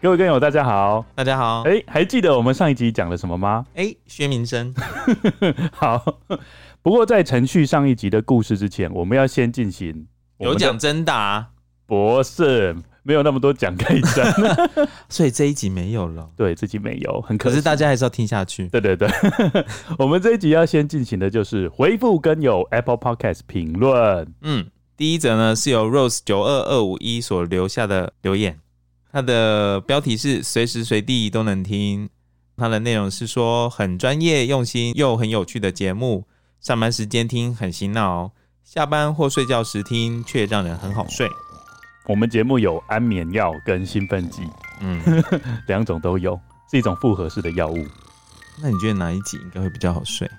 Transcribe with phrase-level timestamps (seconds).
[0.00, 1.62] 各位观友，大家好，大家好。
[1.62, 3.66] 哎、欸，还记得我们上一集讲了什么吗？
[3.74, 4.72] 哎、欸，薛明生。
[5.74, 6.20] 好，
[6.82, 10.06] 不过在程序上一集的故事之前，我们要先进行
[10.38, 11.48] 有奖征答。
[11.84, 14.24] 博士，没有那么多奖可以争，
[15.10, 16.30] 所以这一集没有了。
[16.36, 17.56] 对，这集没有，很可惜。
[17.56, 18.68] 可是大家还是要听下去。
[18.68, 19.08] 对对对，
[19.98, 24.32] 我们这一集要先进行的就是回复跟有 Apple Podcast 评论。
[24.42, 28.60] 嗯，第一则呢是由 Rose 九二二五一所留下的留言。
[29.18, 32.08] 它的标题是随时随地都能听，
[32.56, 36.24] 它的内容是说很专业、用心又很有趣的节目，
[36.60, 38.30] 上班时间听很洗脑，
[38.62, 41.28] 下班或睡觉时听却让人很好睡。
[42.06, 44.42] 我们节目有安眠药跟兴奋剂，
[44.78, 45.02] 嗯，
[45.66, 46.38] 两种都有，
[46.70, 47.84] 是一种复合式的药物。
[48.62, 50.30] 那你觉得哪一集应该会比较好睡？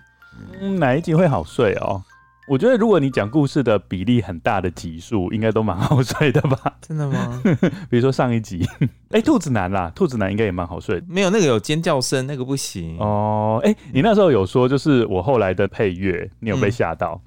[0.61, 2.01] 嗯，哪一集会好睡哦？
[2.49, 6.77] 我觉得，如果你讲故事的比例很大的集数，应该都蛮好睡的吧？
[6.81, 7.39] 真的吗？
[7.89, 8.65] 比如说上一集，
[9.11, 10.99] 哎、欸，兔子男啦，兔子男应该也蛮好睡。
[11.07, 13.61] 没有那个有尖叫声，那个不行哦。
[13.63, 17.21] 哎、欸，你那时候有说，就是我后来的配乐，你有被吓到、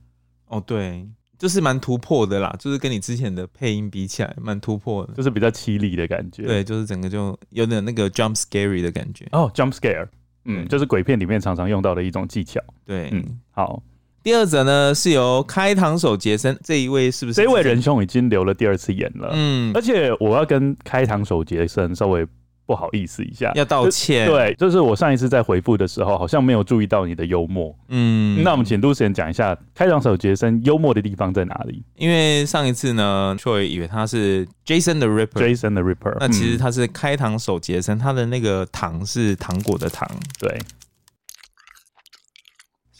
[0.51, 0.59] 嗯？
[0.59, 1.07] 哦，对，
[1.39, 6.43] 就是蛮突破的啦，就是跟你之前的配音比起来，蛮突破的，就是比较凄厉的感觉。
[6.43, 9.29] 对，就是整个就有点那个 jump scary 的感觉。
[9.31, 10.09] 哦，jump scare，
[10.47, 12.61] 嗯，就是鬼片里面常常用到的一种技巧。
[12.85, 13.81] 对，嗯，好。
[14.23, 17.43] 第二则呢，是由开膛手杰森这一位，是不是？
[17.43, 22.25] 这位仁兄已经留了第二次言了，嗯，而且我要跟开膛手杰森稍微
[22.65, 24.29] 不好意思一下，要道歉。
[24.29, 31.83] 对，就是我上一次在回复的时候，好像没有注意到你的幽默，嗯，那我们请 Lucien 讲一下开膛手杰森幽默的地方在哪里？
[31.97, 40.57] 因为上一次呢，Troy 以为他是 Jason the Ripper，Jason the Ripper，那其实他是开膛手杰森，他的那个糖是糖果的糖，对。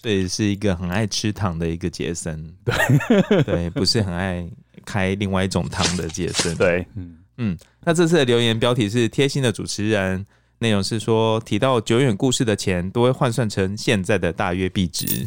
[0.03, 4.45] 所以是一个很爱吃糖的一个杰森，对 对，不是很爱
[4.85, 7.59] 开另外一种糖的杰森，对，嗯嗯。
[7.85, 10.27] 那这次的留言标题是贴心的主持人，
[10.59, 15.25] 内容是说提到久远故事的钱都会换算成现在的大约币值。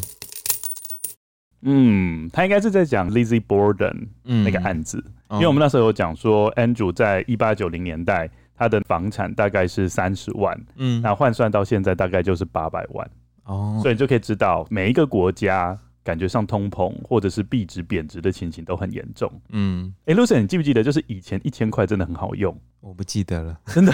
[1.62, 13.10] 嗯，他应该是在讲 Lizzie Borden 那个案子，嗯、因为我们那时候有讲说 Andrew 在一八九零年代他的房产大概是三十万，嗯，那换算到现在大概就是八百万。
[13.46, 19.32] 哦，所以你就可以知道每一个国家感觉上通膨或者是币值贬值的情形都很严重。
[19.50, 22.56] 嗯，哎、欸、，Lucien，你记不记得就是以前一千块真的很好用？
[22.82, 23.92] 我不记得了，真的。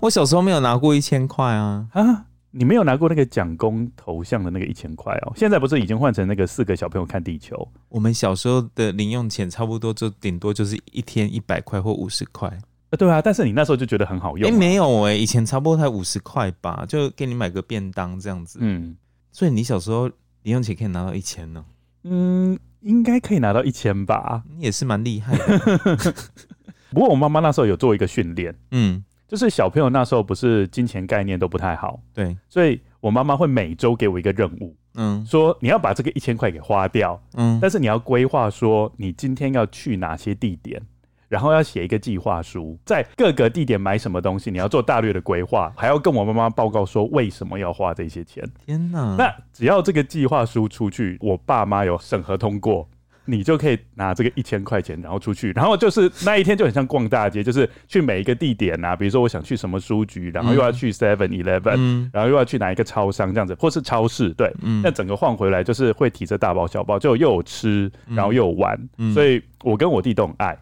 [0.00, 2.26] 我小时候没有拿过一千块啊啊！
[2.56, 5.32] 你没有拿过那个蒋公头像的那个一千块哦？
[5.34, 7.68] 现在不是已经换成那个四个小朋友看地球？
[7.88, 12.56] 我们小时候的零用钱差不多就顶多就是一天一百块或五十块。
[12.96, 14.50] 对啊，但是你那时候就觉得很好用。
[14.50, 18.58] 哎，没有哎、欸，以前差不多才五十块吧，就给你买个便当这样子。
[18.60, 18.96] 嗯，
[19.32, 20.08] 所以你小时候
[20.42, 21.64] 零用钱可以拿到一千呢？
[22.04, 24.42] 嗯，应该可以拿到一千吧。
[24.56, 26.14] 你也是蛮厉害的。
[26.90, 40.80] 不过我妈妈那时候有做一个训练，嗯，就是小朋友那时候不是金钱概念都不太好，对，所以我妈妈会每周给我一个任务，嗯，说你要把这个一千块给花掉，嗯，但是你要规划说你今天要去哪些地点。
[41.28, 48.44] 然后要写一个计划书，在各个地点买什么东西，你要做大略的规划，还要跟我妈妈报告说为什么要花这些钱。
[48.64, 49.16] 天哪！
[49.18, 52.88] 那只要这个计划书出去，我爸妈有审核通过，
[53.24, 70.56] 你就可以拿这个一千块钱，然后出去，然后就是那一天就很像逛大街，就是去每一个地点啊，比如说我想去什么书局，然后又要去 Seven Eleven，嗯，然后又要去哪一个超商这样子，或是超市，对，嗯，那整个晃回来就是会提着大包小包，就又有吃，然后又有玩，嗯，所以我跟我弟都很爱。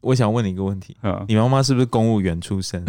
[0.00, 2.84] 我想问你一个问题，嗯，你妈妈是不是公务员出身？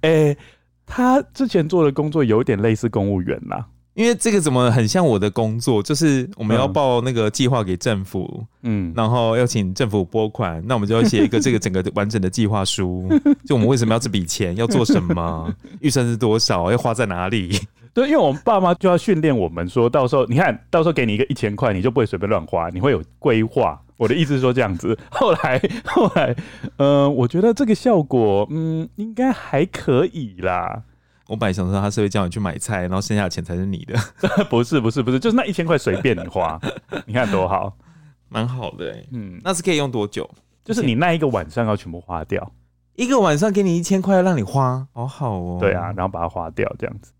[0.00, 0.38] 哎、欸，
[0.84, 13.08] 她之前做的工作有点类似公务员啦，因为这个怎么很像我的工作，就是我们要报那个计划给政府，嗯，然后要请政府拨款，那我们就要写一个 这个整个完整的计划书，
[13.46, 17.60] 就我们为什么要这笔钱，要做什么，预算是多少，要花在哪里？
[17.94, 23.80] 对，因为我们爸妈就要训练我们，说到时候你看到时候给你一个一千块，你就不会随便乱花，你会有规划。
[23.98, 26.34] 我的意思是说这样子，后来后来，
[26.78, 30.82] 嗯、呃，我觉得这个效果，嗯，应该还可以啦。
[31.28, 33.94] 我本来想说他是会叫你去买菜，然后剩下的钱才是你的，
[34.50, 36.60] 不是不是不是，就是那一千块随便你花，
[37.06, 37.76] 你看多好，
[38.28, 39.08] 蛮好的、欸。
[39.12, 40.28] 嗯，那是可以用多久？
[40.64, 42.52] 就是你那一个晚上要全部花掉。
[42.96, 45.58] 一个晚上给你一千块，让你花，好好哦。
[45.60, 47.12] 对啊，然后把它花掉，这样子。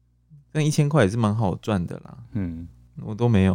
[0.52, 2.16] 那一千块也是蛮好赚的啦。
[2.32, 2.68] 嗯，
[3.02, 3.54] 我都没有，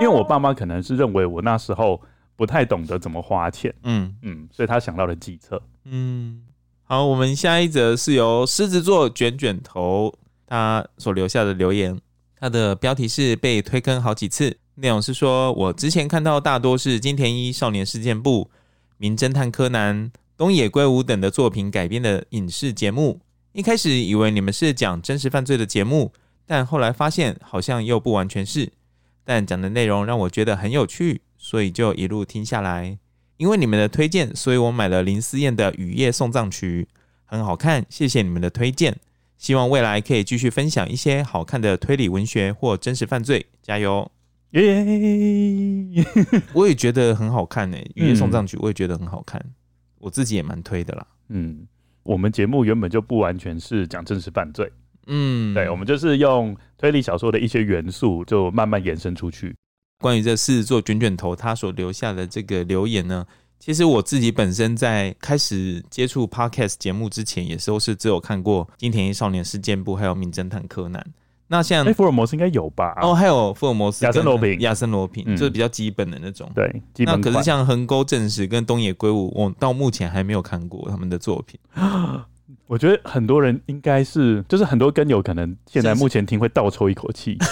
[0.00, 2.00] 因为我爸妈可能是认为我那时候
[2.36, 3.74] 不太懂得怎么花钱。
[3.84, 5.62] 嗯嗯，所以他想到了计策。
[5.84, 6.42] 嗯，
[6.84, 10.12] 好，我们下一则是由狮子座卷卷头
[10.46, 11.98] 他所留下的留言，
[12.38, 18.50] 他的标题是被推坑好几次，内容是说我之前看到大多是金田一少年事件簿、
[18.98, 23.20] 名侦探柯南、东野圭吾等的作品改编的影视节目。
[23.52, 26.12] 一开始以为你们是讲真实犯罪的节目，
[26.46, 28.72] 但后来发现好像又不完全是。
[29.24, 32.98] 但讲的内容让我觉得很有趣，所以就一路听下来。
[33.36, 36.88] 因为你们的推荐，所以我买了林思燕的《雨夜送葬曲》，
[37.24, 37.84] 很好看。
[37.88, 38.96] 谢谢你们的推荐，
[39.36, 43.46] 希望未来可以继续分享一些好看的推理文学或真实犯罪。
[43.62, 44.10] 加油！
[44.52, 45.94] 耶！
[46.54, 49.54] 我也觉得很好看呢，《雨夜送葬曲》我也觉得很好看，嗯、
[49.98, 51.06] 我自己也蛮推的啦。
[51.28, 51.66] 嗯。
[52.02, 54.70] 我们节目原本就不完全是讲真实犯罪，
[55.06, 59.54] 嗯，对，我们就是用推理小说的一些元素，就慢慢延伸出去。
[60.00, 63.24] 关于这狮子座卷卷头他所留下的这个留言呢，
[63.60, 71.00] 其实我自己本身在开始接触 Podcast 节目之前，也是都是只有看过《金田一少年事件簿》还有《名侦探柯南》。
[71.48, 72.96] 那像福尔摩斯应该有吧？
[73.02, 76.50] 哦，还有福尔摩斯、亚森罗平、亚森罗平，就是比较基本的那种。
[76.54, 81.60] 对，那可是像横沟正史跟东野圭吾，我到目前还没有看过他们的作品。
[82.66, 87.36] 我觉得很多人应该是，就是很多跟友可能现在目前听会倒抽一口气。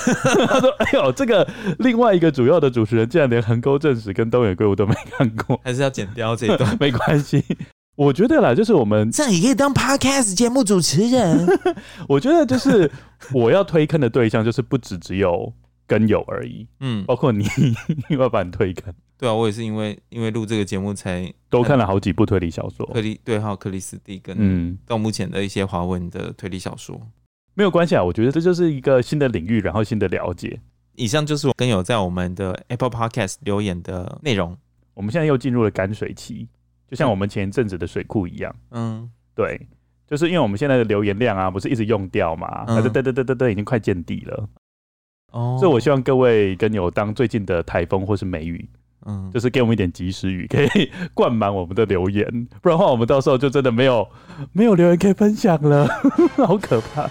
[0.49, 1.47] 他说：“哎呦，这个
[1.79, 6.75] 另外一个主要的主持人竟然连横沟正史跟东野圭吾都没看过，还是要剪掉这一段？
[6.81, 7.45] 没关系。”
[7.97, 11.47] 我觉得啦，就是我们这样也可以当 podcast 节目主持人。
[12.09, 12.91] 我觉得就是
[13.35, 15.53] 我要推坑的对象，就是不只只有
[15.87, 16.67] 跟友而已。
[16.81, 17.45] 嗯，包括你，
[18.09, 18.93] 因为要把你推坑。
[19.19, 22.87] 对啊，我也是因为因为录这个节目才多看了好几部推理小说。
[22.87, 26.99] 克里对，还有克里斯蒂跟嗯，到目前的一些华文的推理小说。
[27.53, 30.59] 没有关系啊，我觉得这就是一个新的领域，然后新的了解。
[30.97, 34.57] 以上就是我跟友在我们的 Apple Podcast 留言的内容。
[34.95, 36.49] 我们现在又进入了干水期。
[36.91, 39.65] 就像我们前一阵子的水库一样，嗯，对，
[40.09, 44.49] 就是因为我们现在的留言量啊，不是一直用掉嘛，它就嘚嘚嘚嘚嘚，已经快见底了。
[45.31, 48.69] 哦，所以我希望各位跟友当最近的台风或是梅雨，
[49.07, 52.27] 嗯，就是给我们一点及时雨，可以灌满我们的留言，
[52.61, 54.09] 不然的话，我们到时候就真的没有
[54.53, 55.87] 没有留言可以分享了，
[56.37, 57.09] 好可怕。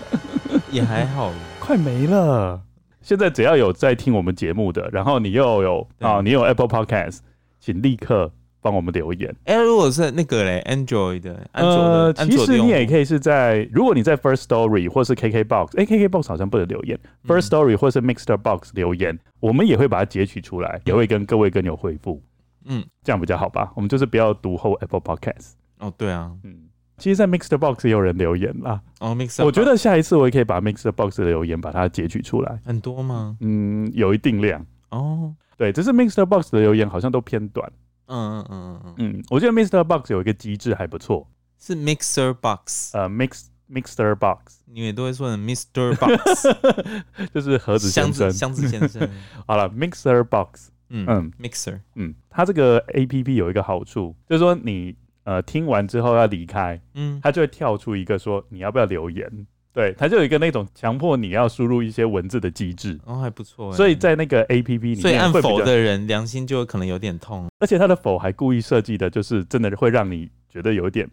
[0.70, 2.62] 也还好，快没了。
[3.02, 7.20] 现在只要有在听我们节目的，然后你又有啊，你有 Apple Podcast，
[7.60, 8.34] 请立刻。
[8.62, 9.34] 帮我们留言。
[9.46, 17.00] 哎、欸，如果是那个嘞，Android 的，呃，其实你也可以是在，如果你在 First Story 或是 KK Box，哎，KK Box 好像不能留言。
[17.04, 22.22] 嗯、First Story 或是 Mixer Box 留言，我们也会把它截取出来，也会跟各位根友回复。
[22.66, 23.72] 嗯，这样比较好吧？
[23.76, 25.54] 我们就是不要读后 Apple Podcast。
[25.80, 26.68] 哦，对啊，嗯，
[26.98, 28.82] 其实，在 Mixer Box 也有人留言啦。
[29.00, 32.60] 哦，Mixer，我觉得下一次我也可以把 Mixer Box 的留言把它截取出来。
[32.66, 33.38] 很多吗？
[33.40, 34.66] 嗯，有一定量。
[34.90, 37.72] 哦，对，只是 Mixer Box 的留言好像都偏短。
[38.10, 38.94] 嗯嗯嗯嗯。
[38.98, 41.28] 嗯嗯，我觉得 Mixer Box 有一个机制还不错，
[41.58, 45.96] 是 Mixer Box，呃，Mix Mixer Box，你们都会说成 Mr.
[46.02, 49.08] Box，就是盒子先生，箱子先生。
[49.46, 59.48] 好了，Mixer Box，嗯嗯，Mixer，嗯，它这个 APP 有一个好处，就是说你呃听完之后要离开，嗯，它就会跳出一个说你要不要留言。
[59.74, 63.72] 对，它就有一个那种强迫你要输入一些文字的机制，哦，还不错。
[63.74, 67.48] 所以在那个 A P P 里面，所以按否的人良心就可能有点痛。
[67.60, 71.08] 而且它的否还故意设计的，就是真的会让你觉得有一点，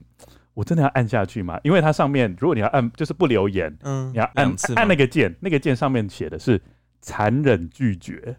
[0.55, 1.61] 我真的要按下去吗？
[1.63, 6.61] 因为它上面如果你要按，就是不留言，嗯，你要按按那个键，那个键上面写的是。
[7.00, 8.37] 残忍拒绝，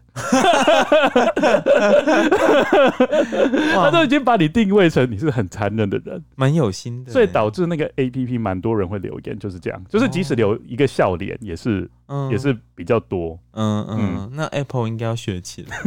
[3.74, 11.90] 他都已经把你定位成你是很残忍的人，蛮有心的，所以导致那个 A P P 蛮多人会留言，就是这样，就是即使留一个笑脸，也是，
[12.30, 13.38] 也是比较多。
[13.52, 15.78] 嗯嗯，那 Apple 应该要学起来，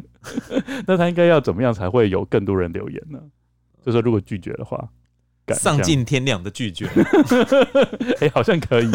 [0.86, 3.18] 那他应该要怎么样才会有更多人留言呢？
[3.84, 4.88] 就是说如果拒绝的话，
[5.54, 6.86] 丧尽天良的拒绝，
[8.20, 8.90] 哎，好像可以。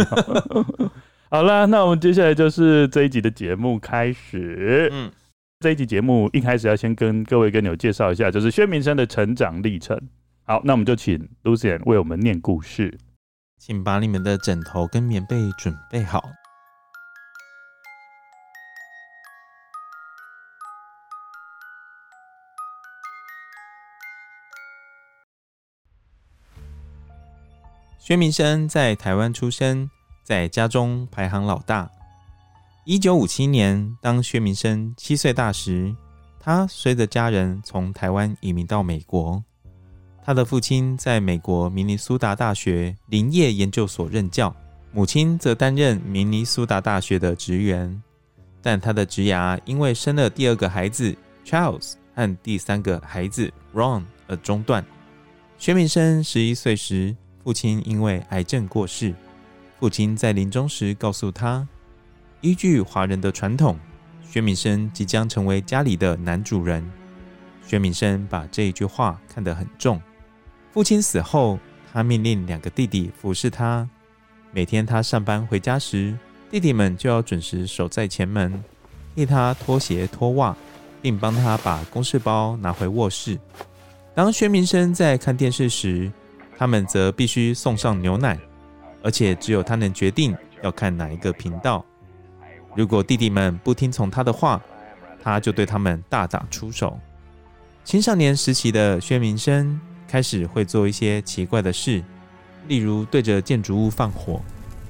[1.29, 4.87] 好啦，那我们接下来就是这一集的节目开始。
[4.93, 5.11] 嗯，
[5.59, 9.99] 这一集节目一开始要先跟各位跟友介绍一下，就是薛明生的成长历程。
[10.45, 12.97] 好，那我们就请 Lucian 为我们念故事，
[13.57, 16.23] 请把你们的枕头跟棉被准备好。
[27.99, 29.89] 薛明生在台湾出生。
[30.27, 31.89] 在家中排行老大。
[32.83, 35.95] 一九五七年，当薛明生七岁大时，
[36.37, 39.41] 他随着家人从台湾移民到美国。
[40.25, 44.53] 他的父亲在美国明尼苏达大学林业研究所任教，
[44.91, 48.03] 母亲则担任明尼苏达大学的职员。
[48.61, 51.15] 但他的职涯因为生了第二个孩子
[51.45, 54.85] Charles 和第三个孩子 Ron 而中断。
[55.57, 57.15] 薛明生十一岁时，
[57.45, 59.15] 父亲因为癌症过世。
[59.79, 61.67] 父亲在临终时告诉他，
[62.41, 63.77] 依据华人的传统，
[64.27, 66.83] 薛明生即将成为家里的男主人。
[67.65, 70.01] 薛明生把这一句话看得很重。
[70.71, 71.59] 父亲死后，
[71.93, 73.87] 他命令两个弟弟服侍他。
[74.51, 76.17] 每天他上班回家时，
[76.49, 78.63] 弟弟们就要准时守在前门，
[79.13, 80.55] 替他脱鞋脱袜，
[81.01, 83.37] 并帮他把公事包拿回卧室。
[84.15, 86.11] 当薛明生在看电视时，
[86.57, 88.39] 他们则必须送上牛奶，
[89.07, 91.83] 而且只有他能决定要看哪一个频道。
[92.75, 94.61] 如果弟弟们不听从他的话，
[95.23, 96.99] 他就对他们大打出手。
[97.85, 102.03] 青少年时期的薛明生，开始会做一些奇怪的事，
[102.67, 104.41] 例如对着建筑物放火。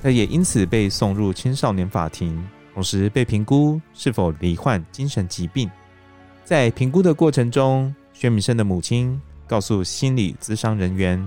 [0.01, 2.43] 他也因此被送入青少年法庭，
[2.73, 5.69] 同时被评估是否罹患精神疾病。
[6.43, 11.23] 在评估的过程中，薛明生的母亲告诉心理咨商人员，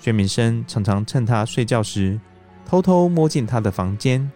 [0.00, 2.18] 薛明生常常趁他睡觉时
[2.64, 4.30] 偷偷摸进他的房间。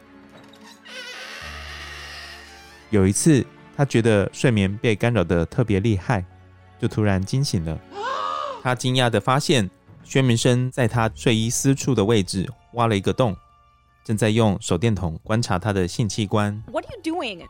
[2.91, 6.25] 有一次，他觉得睡眠被干扰得特别厉害，
[6.81, 7.79] 就突然惊醒了。
[8.63, 9.71] 他惊讶地发现，
[10.05, 13.35] 薛明生在他睡衣私处的位置挖了一个洞，
[14.05, 16.63] 正在用手电筒观察他的性器官。
[16.71, 17.47] What are you doing?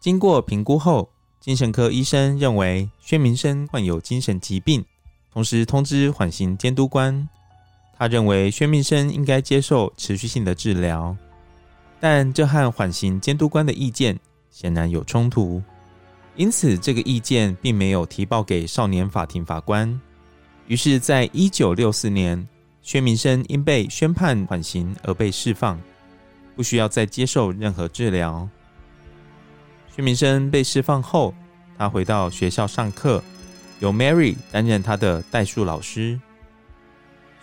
[0.00, 4.84] 经过评估后，精神科医生认为薛明生患有精神疾病，
[5.32, 7.28] 同时通知缓刑监督官。
[8.02, 11.16] 他认为薛明生应该接受持续性的治疗，
[12.00, 14.18] 但这和缓刑监督官的意见
[14.50, 15.62] 显然有冲突，
[16.34, 20.00] 因此这个意见并没有提报给少年法庭法官。
[20.66, 22.44] 于是，在一九六四年，
[22.82, 25.80] 薛明生因被宣判缓刑而被释放，
[26.56, 28.48] 不需要再接受任何治疗。
[29.94, 31.32] 薛明生被释放后，
[31.78, 33.22] 他回到学校上课，
[33.78, 36.18] 由 Mary 担任他的代数老师。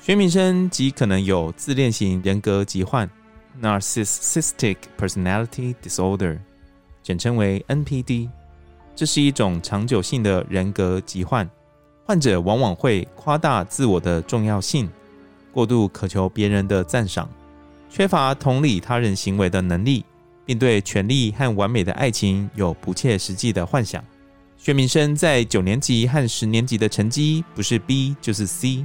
[0.10, 3.08] 薛明生极可能有自恋型人格疾患
[3.62, 6.40] （Narcissistic Personality Disorder），
[7.04, 8.28] 简称为 NPD。
[8.96, 11.48] 这是一种长久性的人格疾患。
[12.04, 14.90] 患者往往会夸大自我的重要性，
[15.52, 17.30] 过度渴求别人的赞赏，
[17.88, 20.04] 缺乏同理他人行为的能力，
[20.44, 24.04] 并对权力和完美的爱情有不切实际的幻想。
[24.58, 28.84] 薛明生在九年级和十年级的成绩不是 B 就是 C，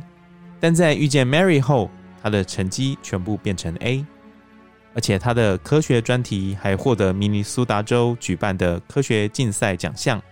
[0.65, 1.91] 但在遇见 Mary 后，
[2.23, 4.03] 他的成绩全部变成 A，
[4.95, 10.23] 而且他的科学专题还获得明尼苏达州举办的科学竞赛奖项。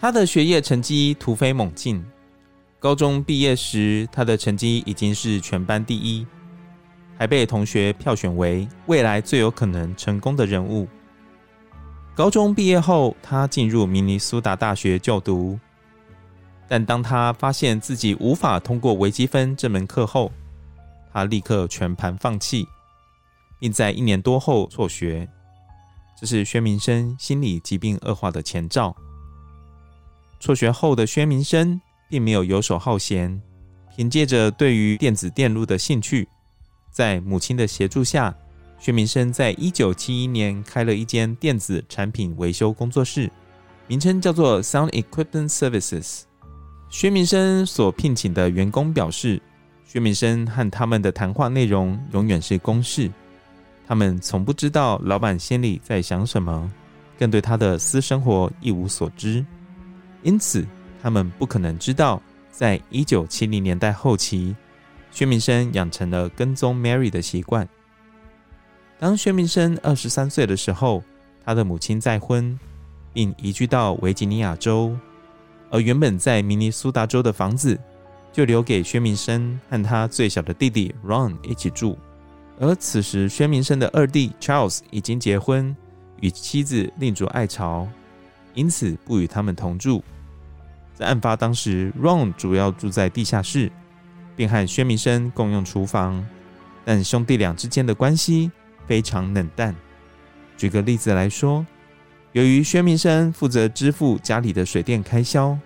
[0.00, 2.04] 他的学业成绩突飞猛进。
[2.80, 6.26] 高中毕业时，他的成绩已经是全班第一，
[7.16, 10.88] 还被同学票选为未来最有可能成功的人物。
[12.12, 15.56] 高中毕业后，他进入明尼苏达大学就读，
[16.68, 20.30] 但当他发现自己无法通过微积分这门课后，
[21.12, 22.66] 他立刻全盘放弃，
[23.58, 25.28] 并在一年多后辍学。
[26.20, 28.96] 这是薛明生心理疾病恶化的前兆。
[30.40, 31.80] 辍学后的薛明生。
[32.08, 33.42] 并没有游手好闲，
[33.96, 36.28] 凭借着对于电子电路的兴趣，
[36.92, 38.32] 在母亲的协助下，
[38.78, 43.28] 薛明生在一九七一年开了一间电子产品维修工作室，
[43.88, 46.25] 名称叫做 Sound Equipment Services。
[46.96, 49.38] 薛明生所聘请的员工表示，
[49.84, 53.10] 薛明生和他们的谈话内容永远是公事，
[53.86, 56.72] 他们从不知道老板心里在想什么，
[57.18, 59.44] 更对他的私生活一无所知，
[60.22, 60.66] 因此。
[61.02, 64.56] 他们不可能知道，在一九七零年代后期，
[65.10, 67.68] 薛明生养成了跟踪 Mary 的习惯。
[68.98, 71.04] 当薛明生二十三岁的时候，
[71.44, 72.58] 他的母亲再婚，
[73.12, 74.96] 并移居到维吉尼亚州，
[75.70, 77.78] 而原本在明尼苏达州的房子
[78.32, 81.98] 就留给薛明生和他最小的弟弟 Ron 一起住。
[82.58, 85.76] 而此时，薛明生的二弟 Charles 已经结婚，
[86.20, 87.86] 与妻子另筑爱巢，
[88.54, 90.02] 因此不与他们同住。
[90.94, 93.70] 在案发当时，Ron 主要住在地下室，
[94.34, 96.26] 并和薛明生共用厨房，
[96.84, 98.50] 但兄弟俩之间的关系
[98.86, 99.76] 非常冷淡。
[100.56, 101.66] 举个例子来说，
[102.32, 105.56] 由于薛明生负责支付家里的水电开销，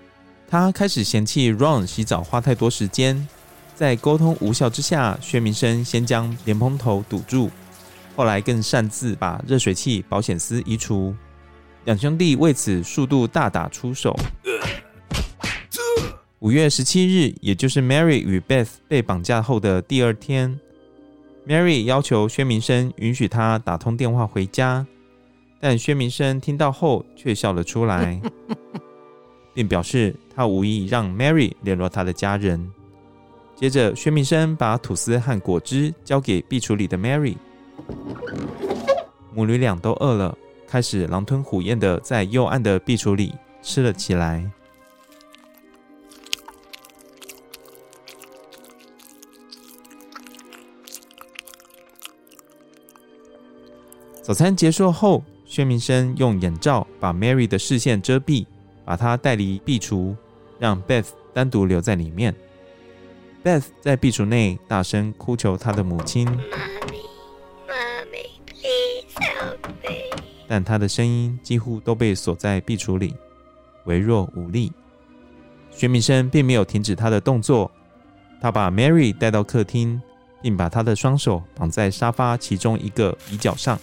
[0.49, 3.27] 他开始嫌弃 Ron 洗澡花太多时间。
[3.75, 7.51] 在沟通无效之下，薛明生先将莲蓬头堵住，
[8.15, 11.15] 后来更擅自把热水器保险丝移除。
[11.87, 14.15] 两兄弟为此数度大打出手。
[16.41, 20.61] 五月十七日，也就是 Mary 与 Beth 被绑架后的第二天
[21.49, 24.87] ，Mary 要求薛明生允许她打通电话回家，
[25.61, 28.19] 但薛明生听到后却笑了出来，
[29.53, 32.73] 并表示他无意让 Mary 联络他的家人。
[33.55, 37.37] 接着，薛明生把吐司和果汁交给壁橱里的 Mary，
[39.35, 40.37] 母女俩都饿了，
[40.67, 44.51] 开始狼吞虎咽的在幽暗的壁橱里吃了起来。
[54.23, 58.47] 早餐结束后，薛明生用眼罩把 Mary 的视线遮蔽，
[58.85, 60.15] 把她带离壁橱，
[60.61, 62.33] 让 Beth 单独留在里面。
[63.43, 66.25] Beth 在壁橱内大声哭求她的母亲。
[70.47, 73.17] 但她的声音几乎都被锁在壁橱里，
[73.87, 74.73] 微弱无力。
[75.73, 77.69] 薛明生并没有停止他的动作，
[78.41, 80.01] 他把 Mary 带到客厅，
[80.41, 83.77] 并把她的双手绑在沙发其中一个椅角上。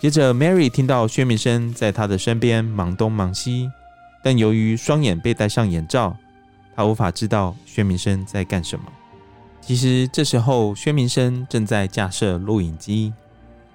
[0.00, 3.68] 接着，Mary 听到薛明生在她的身边忙东忙西，
[4.22, 6.16] 但由于双眼被戴上眼罩，
[6.76, 8.84] 她无法知道薛明生在干什么。
[9.60, 13.12] 其实这时候，薛明生正在架设录影机，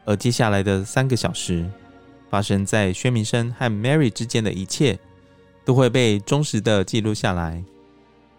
[0.05, 1.69] 而接下来的三个小时，
[2.29, 4.97] 发生在薛明生和 Mary 之间的一切，
[5.65, 7.61] 都会被忠实的记录下来。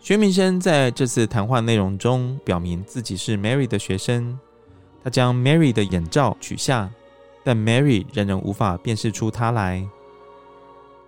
[0.01, 4.39] 薛明生在这次谈话内容中表明自己是 Mary 的学生，
[5.05, 6.91] 他将 Mary 的眼罩取下。
[7.45, 9.87] 但 Mary 仍然无法辨识出他来。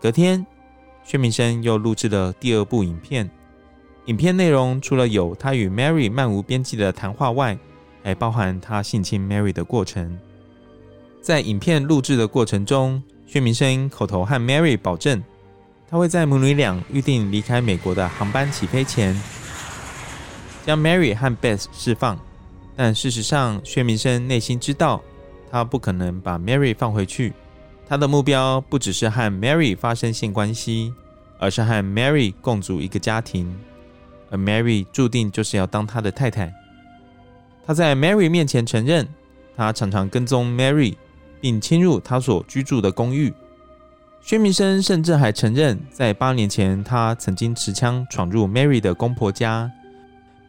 [0.01, 0.47] 隔天，
[1.03, 3.29] 薛明生又录制了第二部影片。
[4.05, 7.59] 影片内容除了有他与 Mary 漫无边际的谈话外，
[8.05, 10.17] 还包含他性侵 Mary 的过程。
[11.21, 15.25] 在影片录制的过程中，薛明生口头和 Mary 保证，
[15.89, 19.21] 他会在母女俩预定离开美国的航班起飞前，
[20.65, 22.17] 将 Mary 和 Beth 释放。
[22.77, 25.03] 但事实上，薛明生内心知道。
[25.51, 27.33] 他不可能把 Mary 放回去。
[27.89, 30.93] 他的目标不只是和 Mary 发生性关系，
[31.39, 33.57] 而是和 Mary 共组一个家庭。
[34.31, 36.53] 而 Mary 注定就是要当他的太太。
[37.65, 39.07] 他在 Mary 面前承认，
[39.57, 40.97] 他常常跟踪 Mary，
[41.41, 43.33] 并侵入他所居住的公寓。
[44.21, 49.71] 薛明生甚至还承认，在八年前，他曾经持枪闯入 Mary 的公婆家，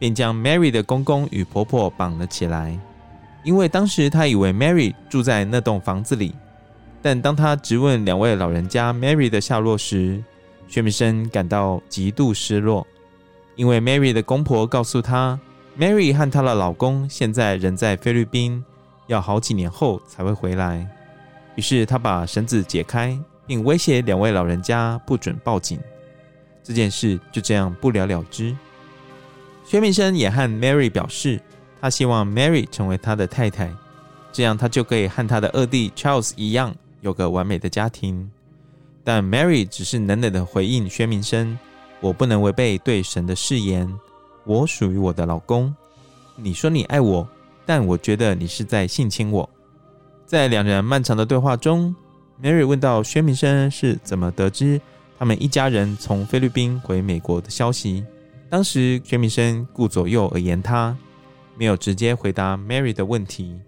[0.00, 2.76] 并将 Mary 的公公与婆婆绑了起来。
[3.44, 6.34] 因为当时他以为 Mary 住在那栋房子里，
[7.00, 10.22] 但当他质问两位老人家 Mary 的下落时，
[10.66, 12.86] 薛明生感到极度失落，
[13.54, 15.38] 因为 Mary 的公婆告诉他
[15.78, 18.62] ，Mary 和她的老公现在人在菲律宾，
[19.06, 20.86] 要好几年后才会回来。
[21.54, 25.78] 于是他把绳子解开，并威胁两位老人家不准报警。
[26.62, 28.54] 这件事就这样不了了之。
[29.64, 31.40] 薛明生也和 Mary 表示。
[31.80, 33.72] 他希望 Mary 成为他的太太，
[34.32, 38.30] 这样他就可以和他的二弟 Charles 一样，有个完美的家庭。
[39.04, 41.58] 但 Mary 只是冷冷的回应薛明生
[42.00, 43.90] ：“我不能违背对神的誓言，
[44.44, 45.74] 我属于我的老公。
[46.36, 47.26] 你说你爱我，
[47.64, 49.48] 但我觉得你是在性侵我。”
[50.26, 51.94] 在两人漫长的对话中
[52.42, 54.80] ，Mary 问到薛明生是怎么得知
[55.18, 58.04] 他们一家人从菲律宾回美国的消息。
[58.50, 60.94] 当时薛明生顾左右而言他。
[61.58, 63.60] 没有直接回答 Mary 的问题。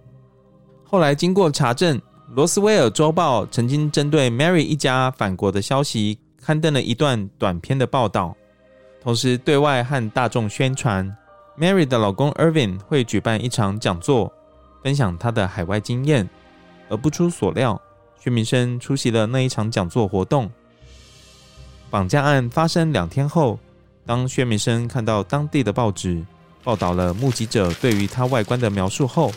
[0.85, 2.01] 后来经过查证，
[2.35, 8.37] 罗斯威尔周报曾经针对 Mary 一家返国的消息刊登了一段短篇的报道，
[9.03, 11.13] 同时对外和大众宣传
[11.59, 14.33] Mary 的老公 Irvin 会举办一场讲座，
[14.83, 16.29] 分享他的海外经验。
[16.89, 17.81] 而不出所料，
[18.19, 20.51] 薛明生出席了那一场讲座活动。
[21.89, 23.59] 绑架案发生两天后，
[24.05, 26.25] 当薛明生看到当地的报纸。
[26.63, 29.33] 报道了目击者对于他外观的描述后，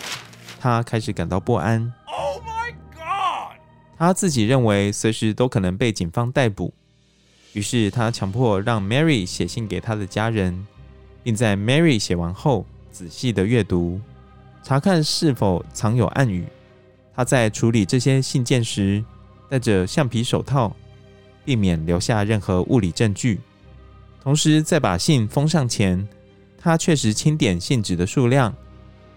[0.60, 1.94] 他开始感到不安。
[2.06, 3.58] Oh my God！
[3.98, 6.74] 他自己认为随时都可能被警方逮捕，
[7.54, 10.68] 于是他强迫让 Mary 写信给他的家人，
[11.24, 14.02] 并在 Mary 写完后仔细的阅读，
[14.62, 16.46] 查看是否藏有暗语。
[17.16, 19.04] 他在处理这些信件时，
[19.50, 20.76] 戴着橡皮手套，
[21.46, 23.40] 避免留下任何物理证据，
[24.22, 26.06] 同时在把信封上前。
[26.64, 28.56] 他确实清点信纸的数量，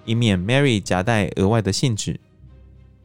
[0.04, 2.18] 以免 Mary 夹带额外的信纸。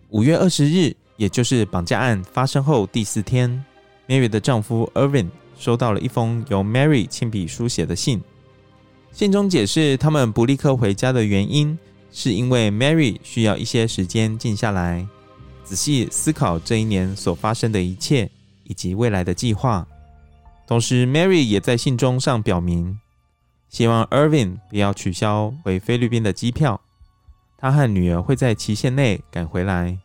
[0.09, 3.63] 五月二十日，也就是绑架案发生后第四天
[4.07, 8.19] ，Mary 的丈夫 Irvin 收到了一封由 Mary 亲笔书写的信。
[9.11, 11.77] 信中解释，他们不立刻回家的原因，
[12.11, 15.07] 是因为 Mary 需要一些时间静下来，
[15.63, 18.27] 仔细思考这一年所发生的一切
[18.63, 19.87] 以及未来的计划。
[20.65, 22.97] 同时，Mary 也在信中上表明，
[23.71, 26.81] 希望 Irving 不要取消回菲律宾的机票，
[27.57, 29.97] 他和女儿会在期限内赶回来。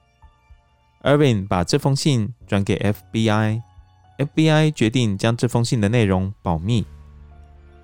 [1.03, 6.87] Irvin 把这封信转给 FBI，FBI 决定将这封信的内容保密。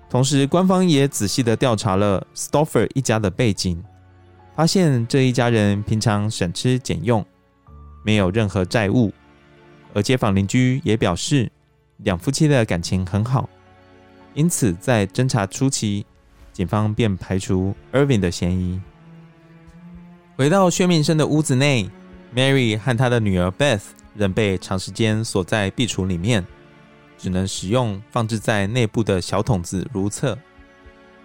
[0.09, 3.83] 同时，官方也仔细的调查了 Stoffer 一家的背景，
[4.55, 7.25] 发现这一家人平常省吃俭用，
[8.05, 9.11] 没有任何债务，
[9.93, 11.51] 而街坊邻居也表示
[11.97, 13.49] 两夫妻的感情很好。
[14.33, 16.05] 因此，在侦查初期，
[16.51, 18.81] 警方便排除 Irving 的嫌疑。
[20.35, 21.89] 回到薛明生的屋子内。
[22.35, 23.83] Mary 和她的女儿 Beth
[24.15, 26.43] 仍被长时间锁在壁橱里面，
[27.15, 30.35] 只能使用放置在内部的小桶子如厕。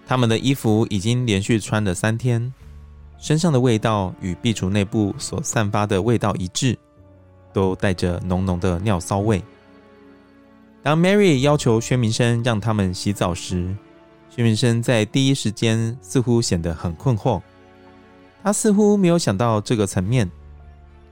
[0.07, 2.53] 他们的衣服已经连续穿了三天，
[3.19, 6.77] 身上的味道与壁橱内部所散发的味道一致，
[7.55, 9.43] 都带着浓浓的尿骚味。
[10.81, 13.75] 当 Mary 要求薛明生让他们洗澡时，
[14.31, 17.43] 薛明生在第一时间似乎显得很困惑，
[18.43, 20.31] 他似乎没有想到这个层面。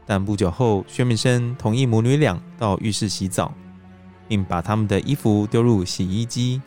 [0.07, 3.53] 但不久后，薛明生同意母女俩到浴室洗澡，
[4.29, 6.63] 并把他们的衣服丢入洗衣机。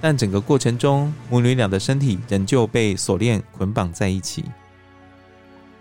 [0.00, 4.44] 但整个过程中，母女俩的身体仍旧被锁链捆绑在一起。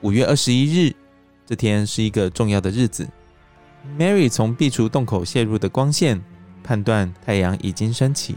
[0.01, 0.95] 五月二十一日，
[1.45, 3.07] 这天是一个重要的日子。
[3.97, 6.21] Mary 从壁橱洞口泄入的光线
[6.63, 8.35] 判断太阳已经升起。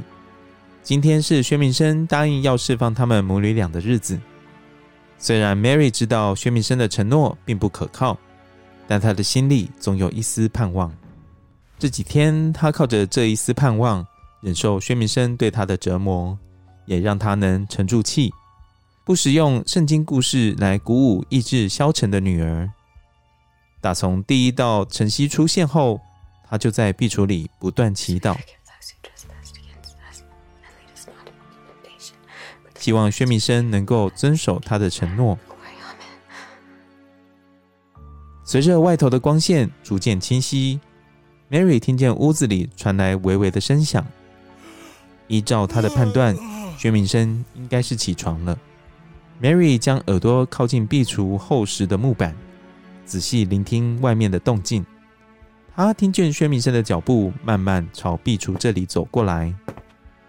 [0.83, 4.19] 今天是薛明生答应要释放他们母女俩的日子。
[5.19, 8.19] 虽然 Mary 知道薛明生的承诺并不可靠，
[8.87, 10.93] 但她的心里总有一丝盼望。
[11.79, 14.07] 这几天，她靠着这一丝盼望，
[14.43, 16.39] 忍受薛明生对她的折磨，
[16.85, 18.33] 也让她能沉住气，
[19.05, 22.71] 不时用圣经故事来鼓舞意志消沉的女儿。
[23.85, 26.01] 打从第一道晨曦出现后，
[26.49, 28.35] 他就在壁橱里不断祈祷。
[32.79, 35.39] 希望薛明生能够遵守他的承诺。
[38.43, 40.81] 随着外头的光线逐渐清晰
[41.51, 44.03] ，Mary 听见屋子里传来微微的声响。
[45.27, 46.35] 依照她的判断，
[46.79, 48.59] 薛明生应该是起床了。
[49.43, 52.35] Mary 将耳朵靠近壁橱厚实的木板，
[53.05, 54.85] 仔细聆听外面的动静。
[55.75, 59.55] 她听见薛明生的脚步慢慢朝壁橱这里走过来，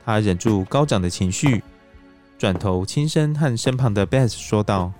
[0.03, 1.63] 她忍住高涨的情绪。
[2.37, 4.91] 转头轻声和身旁的 Beth 说道：“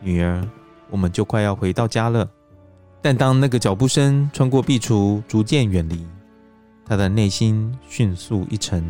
[0.00, 0.48] 女儿，
[0.90, 2.28] 我们就快要回到家了。”
[3.02, 6.06] 但当那个脚步声穿过壁橱，逐渐远离，
[6.86, 8.82] 她的内心迅速一沉。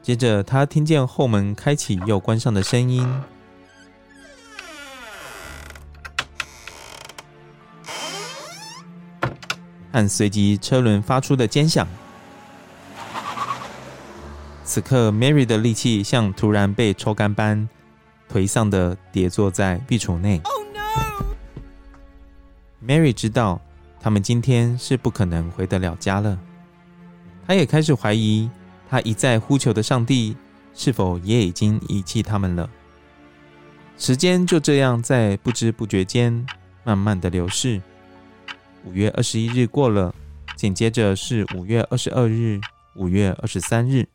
[0.00, 3.06] 接着，她听见后门开启又关上的声音，
[9.92, 11.86] 和随即车轮发出的尖响。
[14.64, 17.68] 此刻，Mary 的力气像突然被抽干般，
[18.30, 20.40] 颓丧的跌坐在壁橱内。
[20.44, 21.24] Oh, no!
[22.86, 23.60] Mary 知道
[23.98, 26.38] 他们今天是不可能回得了家了。
[27.46, 28.50] 她也开始怀疑，
[28.90, 30.36] 她一再呼求的上帝
[30.74, 32.68] 是否也已经遗弃他们了。
[33.96, 36.46] 时间就这样在不知不觉间
[36.84, 37.80] 慢慢的流逝。
[38.84, 40.14] 五月二十一日过了，
[40.56, 42.60] 紧接着是五月二十二日、
[42.96, 44.06] 五月二十三日。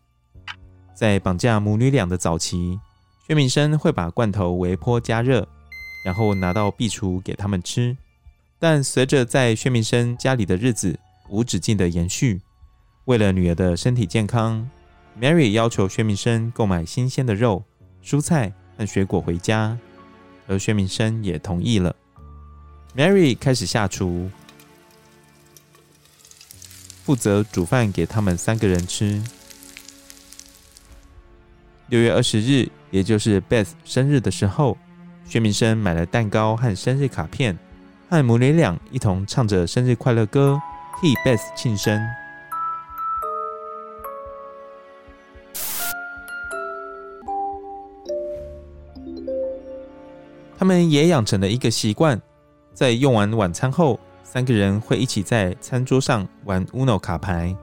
[0.93, 2.79] 在绑架母女俩的早期，
[3.27, 5.47] 薛明生会把罐头微波加热，
[6.05, 7.95] 然后拿到壁橱给他们吃。
[8.59, 10.97] 但随着在薛明生家里的日子
[11.29, 12.41] 无止境的延续，
[13.05, 14.69] 为了女儿的身体健康
[15.19, 17.63] ，Mary 要求薛明生购买新鲜的肉、
[18.03, 19.77] 蔬菜和水果回家，
[20.47, 21.93] 而薛明生也同意了。
[22.95, 24.29] Mary 开始下厨，
[27.03, 29.21] 负责煮饭给他们三个人吃。
[31.87, 34.77] 六月二十日，也就是 Beth 生日的时候，
[35.25, 37.57] 薛明生买了蛋糕和生日卡片，
[38.09, 40.57] 和母女俩一同唱着生日快乐歌，
[41.01, 42.01] 替 Beth 庆生。
[50.57, 52.19] 他们也养成了一个习惯，
[52.73, 53.99] 在用完晚餐后，
[54.33, 57.55] 三个人会一起在餐桌上玩 Uno 卡牌。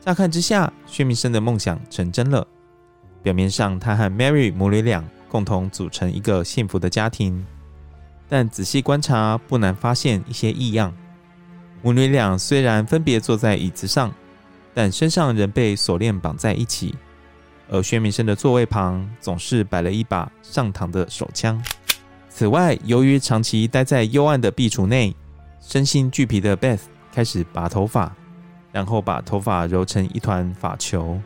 [0.00, 2.46] 乍看之下，薛明生的梦想成真了。
[3.22, 7.46] 表面上，他和 Mary 母女俩共同组成一个幸福的家庭，
[8.26, 10.90] 但仔细观察，不难发现一些异样。
[11.82, 14.10] 母女俩虽然分别坐在椅子上，
[14.72, 16.94] 但身上仍被锁链绑在一起。
[17.68, 21.62] 而薛明生的座位旁总是摆了一把上膛的手枪。
[22.30, 25.14] 此外，由于长期待在幽暗的壁橱内，
[25.62, 26.80] 身心俱疲的 Beth
[27.12, 28.14] 开始拔头发，
[28.72, 31.18] 然后把头发揉成一团发球。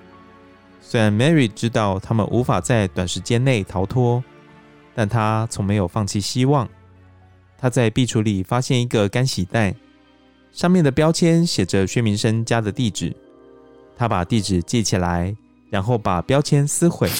[0.81, 4.23] 虽然 Mary 知道他们无法在短时间内逃脱，
[4.95, 6.69] 但她从没有放弃希望。
[7.59, 9.75] 她在壁橱里发现一个干洗袋，
[10.53, 13.17] 上面的标签写着薛明生家的地址。
[13.97, 15.35] 她把地址记起来，
[15.71, 17.11] 然后把标签撕毁，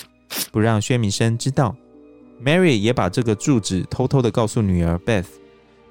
[0.53, 1.75] 不让薛明生知道。
[2.45, 5.25] Mary 也把这个住址偷偷的告诉女儿 Beth，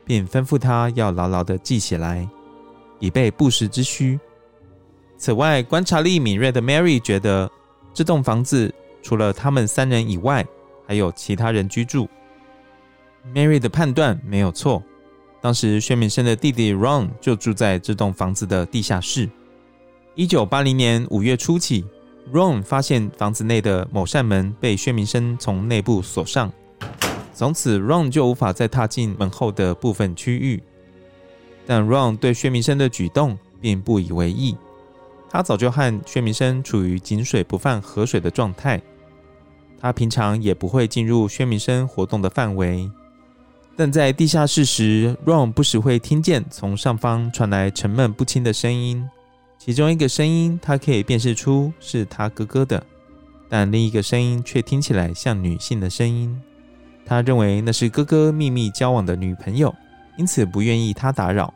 [0.06, 2.28] 并吩咐他要牢牢的记起来，
[3.00, 4.20] 以备不时之需。
[5.18, 7.50] 此外，观察力敏锐的 Mary 觉得
[7.94, 10.46] 这栋房子除了他们三人以外，
[10.88, 12.08] 还有其他人居住。
[13.34, 14.84] Mary 的判断没有错，
[15.42, 19.30] 当时薛明生的弟弟 Ron 就住在这栋房子的地下室。
[20.14, 21.84] 一九八零年五月初起。
[22.34, 26.52] Ron 发现房子内的某扇门被薛明生从内部锁上，
[27.36, 30.64] 从此 Ron 就无法再踏进门后的部分区域。
[31.68, 34.56] 但 Ron 对薛明生的举动并不以为意，
[35.30, 38.82] 他早就和薛明生处于井水不犯河水的状态，
[39.80, 42.90] 他平常也不会进入薛明生活动的范围。
[43.76, 49.06] 但在地下室时，Ron 不时会听见从上方传来沉闷不清的声音。
[49.58, 52.82] 其中一个声音，他可以辨识出是他哥哥的，
[53.50, 56.40] 但另一个声音却听起来像女性的声音。
[57.06, 59.74] 他认为那是哥哥秘密交往的女朋友，
[60.18, 61.54] 因此不愿意他打扰。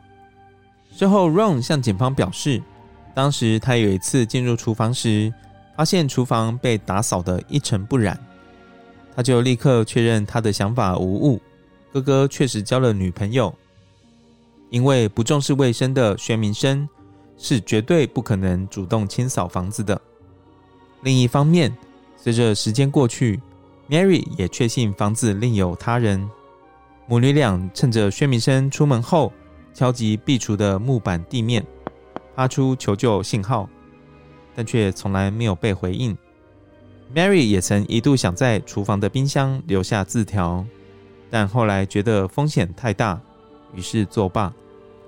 [0.96, 2.62] 之后，Ron 向警方表示，
[3.14, 5.32] 当时他有一次进入厨房时，
[5.76, 8.18] 发现厨房被打扫得一尘不染，
[9.14, 11.40] 他就立刻确认他的想法无误，
[11.92, 13.54] 哥哥确实交了女朋友。
[14.70, 16.88] 因为不重视卫生的薛明生。
[17.42, 19.98] 是绝对不可能主动清扫房子的。
[21.00, 21.74] 另一方面，
[22.14, 23.40] 随着时间过去
[23.90, 26.30] ，Mary 也确信房子另有他人。
[27.06, 29.32] 母女俩趁着薛明生出门后，
[29.74, 31.66] 敲击壁橱的木板地面，
[32.36, 33.68] 发出求救信号，
[34.54, 36.16] 但却从来没有被回应。
[37.12, 40.64] Mary 也曾一度想在厨房的冰箱留下字条，
[41.28, 43.20] 但后来觉得风险太大，
[43.74, 44.52] 于是作罢。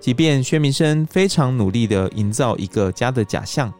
[0.01, 3.73] 即便薛明生非常努力地营造一个家的假象，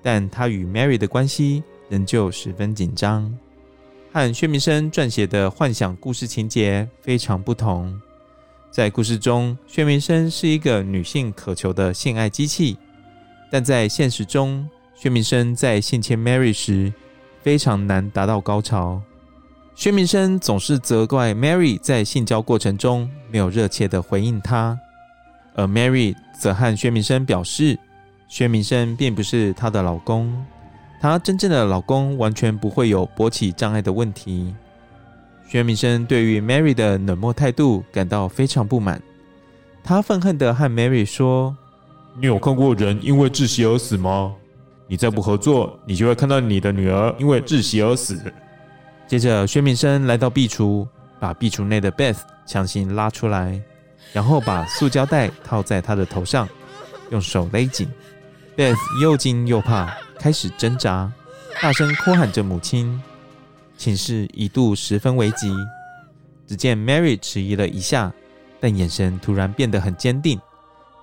[0.00, 3.30] 但他与 Mary 的关系仍旧十分紧张，
[4.12, 7.98] 和薛明生撰写的幻想故事情节非常不同。
[8.70, 12.76] 在故事中，薛明生是一个女性渴求的性爱机器，
[13.50, 16.92] 但在现实中，薛明生在性侵 Mary 时
[17.40, 19.00] 非常难达到高潮。
[19.74, 24.78] 薛明生总是责怪 Mary 在性交过程中没有热切地回应他。
[25.54, 27.78] 而 Mary 则和薛明生表示，
[28.28, 30.44] 薛明生并不是她的老公，
[31.02, 34.54] 她真正的老公完全不会有勃起障碍的问题。
[35.48, 39.02] 薛明生对于 Mary 的冷漠态度感到非常不满，
[39.82, 41.56] 他愤恨地和 Mary 说
[42.16, 44.32] ：“你有看过人因为窒息而死吗？
[44.86, 48.22] 你再不合作，你就会看到你的女儿因为窒息而死。”
[49.08, 50.86] 接着，薛明生来到壁橱，
[51.18, 53.60] 把壁橱内的 Beth 强行拉出来。
[54.12, 56.48] 然后把塑胶袋套在她的头上，
[57.10, 57.88] 用手勒紧。
[58.54, 61.10] Beth 又惊又怕，开始挣扎，
[61.62, 63.02] 大声哭喊着母亲。
[63.78, 65.50] 情势一度十分危急。
[66.46, 68.12] 只见 Mary 迟疑了一下，
[68.60, 70.38] 但眼神突然变得很坚定。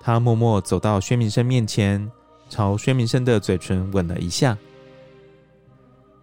[0.00, 2.08] 她默默走到薛明生面前，
[2.48, 4.56] 朝薛明生的嘴唇吻了一下。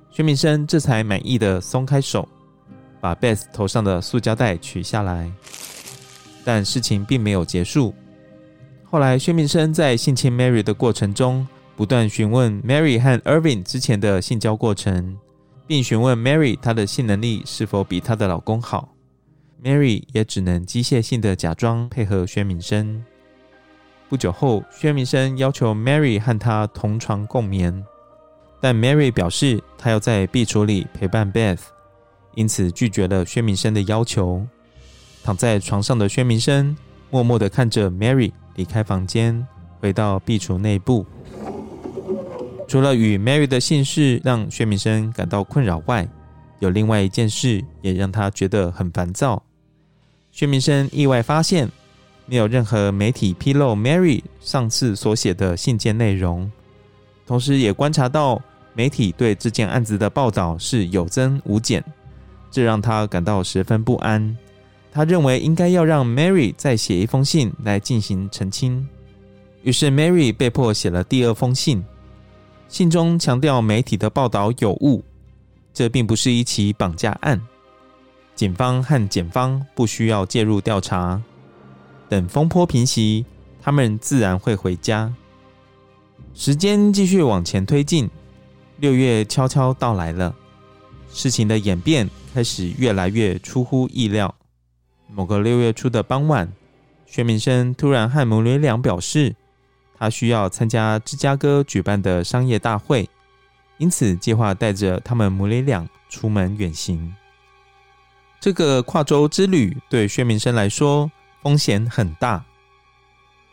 [0.10, 2.28] 薛明生这才满意的松开手，
[3.02, 5.30] 把 Beth 头上的塑胶袋取下来。
[6.46, 7.94] 但事情并没有结束。
[8.90, 11.46] 后来，薛明生在性侵 Mary 的过程中，
[11.76, 15.18] 不断询问 Mary 和 Irving 之前的性交过程，
[15.68, 18.88] 并询问 Mary 她的性能力是否比她的老公好。
[19.62, 23.04] Mary 也只能机械性的假装配合薛明生。
[24.08, 27.84] 不久后，薛明生要求 Mary 和他同床共眠，
[28.62, 31.60] 但 Mary 表示她要在壁橱里陪伴 Beth，
[32.36, 34.48] 因此拒绝了薛明生的要求。
[35.26, 36.78] 躺在床上的薛明生
[37.10, 39.48] 默默的看着 Mary 离开房间，
[39.80, 41.06] 回到壁橱内部。
[42.68, 46.06] 除了与 Mary 的姓氏让薛明生感到困扰外，
[46.60, 49.42] 有另外一件事也让他觉得很烦躁。
[50.32, 51.70] 薛明生意外发现，
[52.26, 56.52] 没有任何媒体披露 Mary 上次所写的信件内容，
[57.26, 58.42] 同时也观察到
[58.74, 61.82] 媒体对这件案子的报道是有增无减，
[62.52, 64.38] 这让他感到十分不安。
[64.98, 68.90] 他认为应该要让 Mary 再写一封信来进行澄清，
[69.62, 71.86] 于是 Mary 被迫写了第二封信。
[72.68, 75.04] 信中强调媒体的报道有误，
[75.72, 77.40] 这并不是一起绑架案，
[78.34, 81.22] 警方和检方不需要介入调查。
[82.10, 83.24] 等风波平息，
[83.62, 85.14] 他们自然会回家。
[86.34, 88.10] 时间继续往前推进，
[88.80, 90.34] 六月悄悄到来了。
[91.14, 94.34] 事情的演变开始越来越出乎意料。
[95.10, 96.52] 某个六月初的傍晚，
[97.06, 99.36] 薛明生突然和母女俩表示，
[99.98, 103.10] 他需要参加芝加哥举办的商业大会，
[103.78, 107.16] 因此计划带着他们母女俩出门远行。
[108.40, 111.10] 这个跨州之旅对薛明生来说
[111.42, 112.44] 风险很大，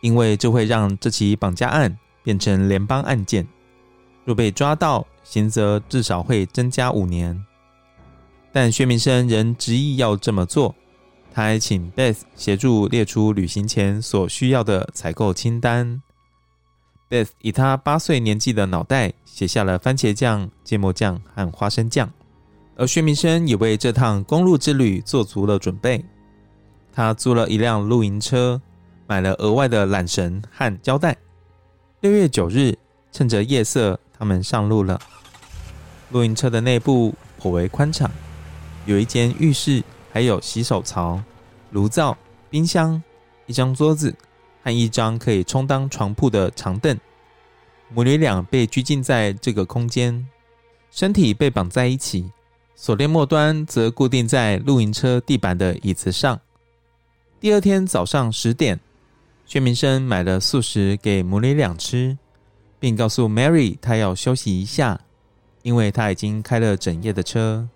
[0.01, 3.47] 因为这会让这起绑架案变成联邦案件，
[4.25, 7.43] 若被抓到，刑责至少会增加五年。
[8.53, 10.75] 但薛明生仍执意要这么做。
[11.37, 16.01] 他还请 Beth 协助列出旅行前所需要的采购清单。
[17.11, 22.09] Beth 以他八岁年纪的脑袋写下了番茄酱、芥末酱和花生酱，
[22.77, 26.05] 而薛明生也为这趟公路之旅做足了准备。
[26.93, 28.63] 他租了一辆露营车，
[29.09, 31.17] 买了额外的缆绳和胶带。
[32.01, 32.79] 六月九日，
[33.11, 35.01] 趁着夜色，他们上路了。
[36.11, 38.09] 露营车的内部颇为宽敞，
[38.87, 39.83] 有一间浴室。
[40.15, 41.21] 还有洗手槽、
[41.73, 42.17] 炉灶、
[42.49, 43.03] 冰箱、
[43.47, 44.15] 一张桌子
[44.63, 46.97] 和一张可以充当床铺的长凳。
[47.93, 50.25] 母女俩被拘禁在这个空间，
[50.93, 52.31] 身体被绑在一起，
[52.77, 56.41] 锁链末端则固定在露营车地板的椅子上。
[57.41, 58.79] 第二天早上十点，
[59.45, 62.17] 薛明生买了素食给母女俩吃，
[62.79, 65.01] 并告诉 Mary 她要休息一下，
[65.63, 67.69] 因为她已经开了整夜的车。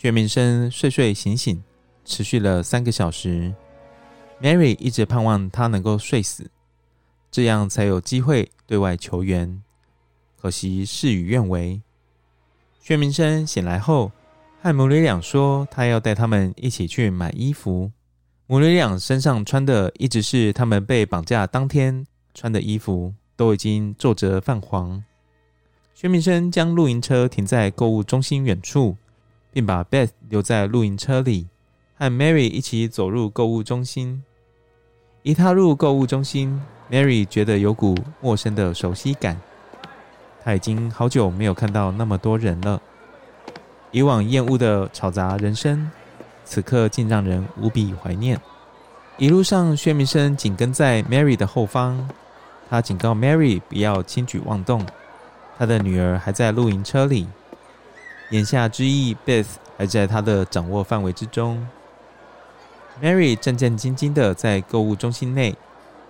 [0.00, 1.60] 薛明生睡睡醒醒，
[2.04, 3.52] 持续了三个小时。
[4.40, 6.48] Mary 一直盼望他能够睡死，
[7.32, 9.60] 这样才有机会对外求援。
[10.40, 11.82] 可惜事与愿违。
[12.80, 14.12] 薛明生醒来后，
[14.62, 17.90] 和母女俩说，他要带他们一起去买衣服。
[18.46, 25.02] 母女俩身上穿的一直是他们被绑架当天穿的衣服，都已经皱褶泛黄。
[25.92, 28.96] 薛明生将露营车停在购物中心远处。
[29.58, 31.48] 并把 Beth 留在露营车里，
[31.98, 34.22] 和 Mary 一起走入购物中心。
[35.24, 39.36] 一踏入购物中心，Mary 觉得有股陌生的熟悉感。
[40.44, 42.80] 她已经好久没有看到那么多人了，
[43.90, 45.90] 以往厌恶的吵杂人声，
[46.44, 48.40] 此刻竟让人无比怀念。
[49.16, 52.08] 一路上，薛明生紧跟在 Mary 的后方，
[52.70, 54.86] 他警告 Mary 不要轻举妄动，
[55.58, 57.26] 他的女儿还在露营车里。
[58.30, 61.66] 言下之意，Beth 还在他的掌握范围之中。
[63.02, 65.56] Mary 战战兢兢的在购物中心内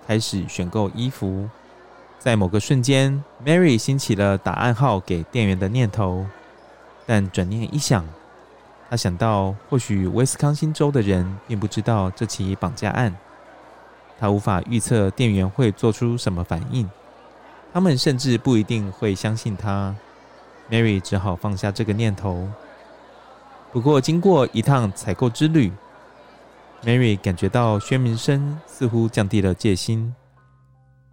[0.07, 1.47] 开始选购衣服。
[2.17, 6.25] 在某个瞬间，Mary 兴起了打暗号给店员的念头，
[7.05, 8.05] 但转念一想，
[8.89, 13.15] 他想到或许威斯康星州的人并不知道这起绑架案，
[14.19, 16.89] 他无法预测店员会做出什么反应，
[17.71, 19.95] 他们甚至不一定会相信他。
[20.69, 22.47] Mary 只好放下这个念头。
[23.71, 25.71] 不过，经过一趟采购之旅
[26.83, 30.13] ，Mary 感觉到薛明生似乎降低了戒心。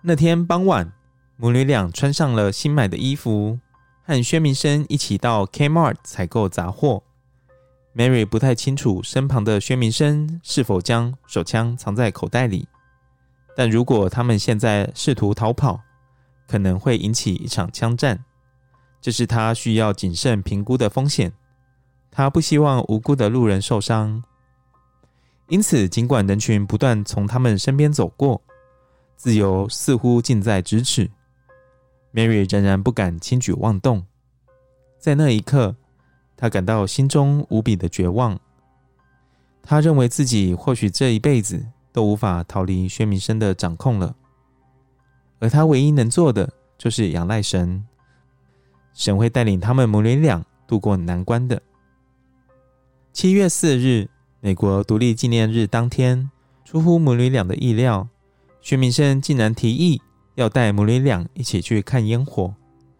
[0.02, 0.92] 那天傍晚，
[1.36, 3.58] 母女俩穿上了新买的衣服，
[4.04, 7.02] 和薛明生一起到 Kmart 采购杂货。
[7.94, 12.68] Mary 不太清楚身旁的薛明生是否将手枪藏在口袋里，
[13.56, 15.80] 但如果他们现在试图逃跑，
[16.46, 18.22] 可能会引起一场枪战。
[19.00, 21.32] 这是他需要谨慎评估的风险。
[22.10, 24.22] 他不希望无辜的路人受伤，
[25.48, 28.40] 因此，尽管人群不断从他们身边走过，
[29.16, 31.10] 自由似乎近在咫尺
[32.14, 34.06] ，Mary 仍然不敢轻举妄动。
[34.98, 35.76] 在那一刻，
[36.36, 38.40] 他感到心中无比的绝望。
[39.62, 44.16] 他认为自己或许这一辈子都无法逃离薛明生的掌控了，
[45.38, 47.84] 而他唯一能做的就是仰赖神。
[48.96, 51.60] 神会带领他们母女俩度过难关的。
[53.12, 54.08] 七月四日，
[54.40, 56.30] 美国独立纪念日当天，
[56.64, 58.08] 出乎母女俩的意料，
[58.62, 60.00] 薛明生竟然提议
[60.34, 62.54] 要带母女俩一起去看烟火。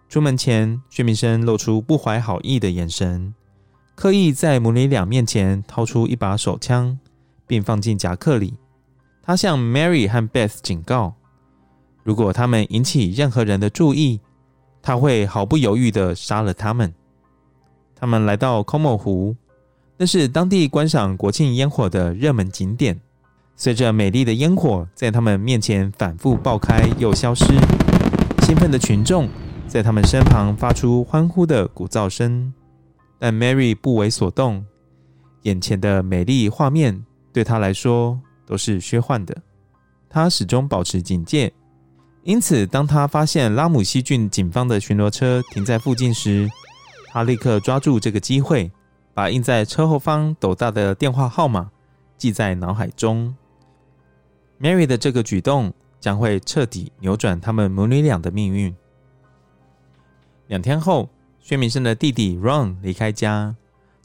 [0.06, 3.34] 出门前，薛明生露出不怀好意的眼神，
[3.94, 6.98] 刻意在母女俩面前掏出一把手枪，
[7.46, 8.54] 并放进夹克里。
[9.22, 11.14] 他向 Mary 和 Beth 警告，
[12.04, 14.20] 如果他们引起任何人的注意，
[14.86, 16.94] 他会毫不犹豫地杀了他们。
[17.96, 19.34] 他们来到 Como 湖，
[19.96, 23.00] 那是当地观赏国庆烟火的热门景点。
[23.56, 27.46] 随着美丽的烟火在他们面前反复爆开又消失，
[28.42, 29.28] 兴奋的群众
[29.66, 32.54] 在他们身旁发出欢呼的鼓噪声。
[33.18, 34.64] 但 Mary 不为所动，
[35.42, 39.36] 眼前的美丽画面对她来说都是虚幻的。
[40.08, 41.52] 她始终保持警戒。
[42.26, 46.50] 因此，当他发现拉姆西郡警方的巡逻车停在附近时，
[47.06, 48.68] 他立刻抓住这个机会，
[49.14, 51.70] 把印在车后方斗大的电话号码
[52.18, 53.32] 记在脑海中。
[54.60, 58.74] Mary 的这个举动将会彻底扭转他们母女俩的命运。
[60.48, 61.08] 两天后，
[61.38, 63.54] 薛明生的弟弟 Ron 离开家，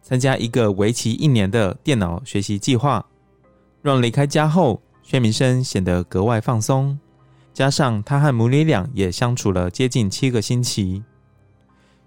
[0.04, 3.04] 参加一个为期一年的电脑学习计划。
[3.82, 7.00] Ron 离开家后，薛明生显得格外放松，
[7.54, 11.04] 加上他和母女俩也相处了接近七个星期，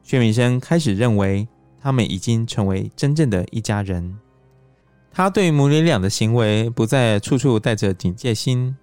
[0.03, 1.47] 薛明生开始认为
[1.81, 4.19] 他们已经成为真正的一家人。
[5.13, 8.75] 他对母女俩的行为不再处处带着警戒心，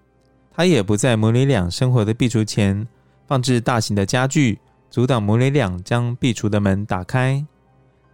[0.54, 2.88] 他也不在母女俩生活的壁橱前
[3.28, 4.60] 放置大型的家具，
[4.90, 7.46] 阻挡母女俩将壁橱的门打开。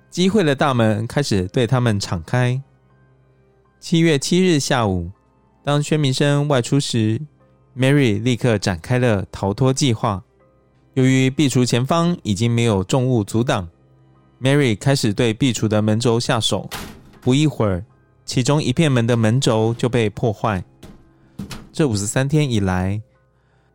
[0.09, 2.59] 机会的大门开始对他们敞开。
[3.79, 5.11] 七月七日下午，
[5.63, 7.21] 当薛明生外出时
[7.77, 10.23] ，Mary 立刻展开了逃脱计划。
[10.95, 13.69] 由于壁橱前方已经没有重物阻挡
[14.41, 16.67] ，Mary 开始对壁橱的门轴下手。
[17.21, 17.85] 不一会儿，
[18.25, 20.63] 其中一片门的门轴就被破坏。
[21.71, 22.99] 这五十三天以来，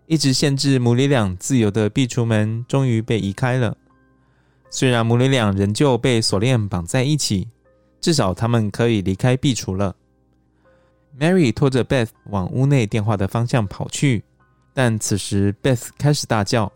[0.06, 3.76] 一直限制母女俩自由的壁橱门终于被移开了。
[4.70, 7.46] 虽然母女俩仍旧被锁链绑在一起，
[8.00, 9.94] 至少他们可以离开壁橱了。
[11.18, 14.24] Mary 拖着 Beth 往屋内电话的方向跑去，
[14.72, 16.72] 但此时 Beth 开始大叫：“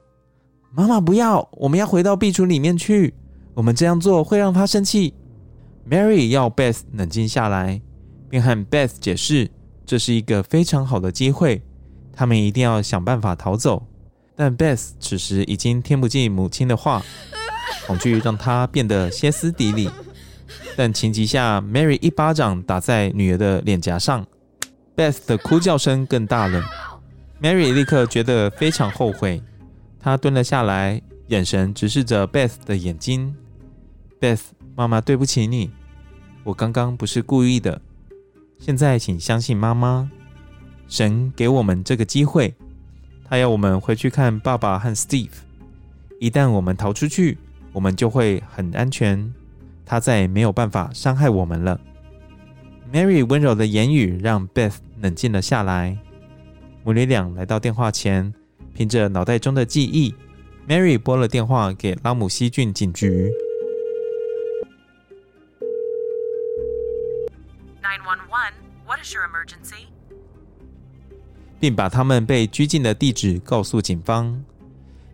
[0.72, 1.48] 妈妈，不要！
[1.52, 3.14] 我们要回到壁橱里面去。
[3.54, 5.14] 我们这样做会让她生气。”
[5.88, 7.80] Mary 要 Beth 冷静下来，
[8.28, 9.50] 并和 Beth 解释
[9.86, 11.62] 这是一个非常好的机会，
[12.12, 13.86] 他们一定要想办法逃走。
[14.34, 17.02] 但 Beth 此时已经听不进母亲的话，
[17.86, 19.88] 恐惧让她变得歇斯底里。
[20.76, 24.26] 但情急下，Mary 一巴掌打在女儿的脸颊上
[24.94, 26.62] ，Beth 的哭叫声更大了。
[27.40, 29.42] Mary 立刻觉得非常后悔，
[29.98, 33.34] 她蹲了下来，眼神直视着 Beth 的眼睛。
[34.20, 34.40] Beth。
[34.78, 35.70] 妈妈，对不起你，
[36.44, 37.80] 我刚刚不是故意的。
[38.58, 40.10] 现在，请相信妈妈，
[40.86, 42.54] 神给我们这个机会，
[43.24, 45.30] 他要我们回去看爸爸和 Steve。
[46.20, 47.38] 一旦我们逃出去，
[47.72, 49.32] 我们就会很安全，
[49.86, 51.80] 他再也没有办法伤害我们了。
[52.92, 55.96] Mary 温柔的言语让 Beth 冷静了下来。
[56.84, 58.34] 母女俩来到电话前，
[58.74, 60.14] 凭着脑袋中的记忆
[60.68, 63.30] ，Mary 拨了电话给拉姆西郡警局。
[67.82, 69.86] 911，What is your emergency？
[71.58, 74.44] 并把他们被拘禁的地址告诉警方。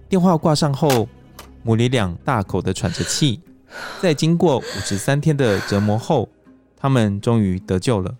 [0.08, 1.08] 电话挂上后，
[1.62, 3.40] 母女俩大口的喘着气。
[4.00, 6.28] 在经过五十三天的折磨后，
[6.76, 8.14] 他们终于得救了。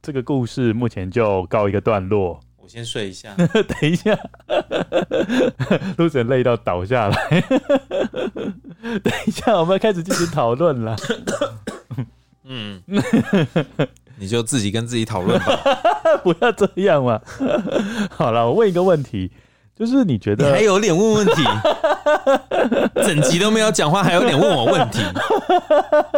[0.00, 2.40] 这个故事目前就告一个段落。
[2.56, 4.18] 我先睡一下， 等一下，
[5.98, 7.40] 路人累到倒下来。
[9.02, 10.96] 等一下，我们要开始进行讨论了。
[12.44, 12.82] 嗯，
[14.16, 15.56] 你就自己跟自己讨论吧，
[16.22, 17.20] 不要这样嘛。
[18.10, 19.32] 好了，我问一个问题，
[19.82, 21.42] 就是你觉得你还有脸问问题？
[23.04, 25.00] 整集都没有讲话，还有脸问我问题？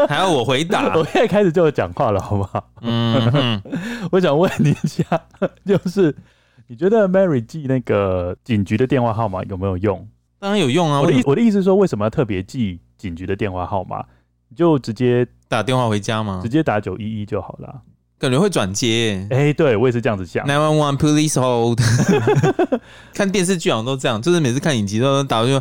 [0.06, 0.94] 还要我回答？
[0.94, 2.62] 我现在开始就有讲话了，好不好？
[2.82, 3.58] 嗯，
[4.12, 5.02] 我想问你一下，
[5.64, 6.14] 就是。
[6.66, 10.06] 你觉得 Mary 记那个警局的电话号码有没有用？
[10.38, 11.00] 当然有用啊！
[11.00, 14.02] 我的意我的意思是说，为什么要特别记警局的电话号码？
[14.48, 16.40] 你就直接打电话回家吗？
[16.42, 17.82] 直接打九一一就好了。
[18.24, 19.26] 感觉会转接。
[19.30, 20.46] 哎、欸，对我也是这样子想。
[20.46, 21.78] Nine one one Please hold。
[23.12, 25.58] 看电视剧好像都这样，就是每次看影集都打就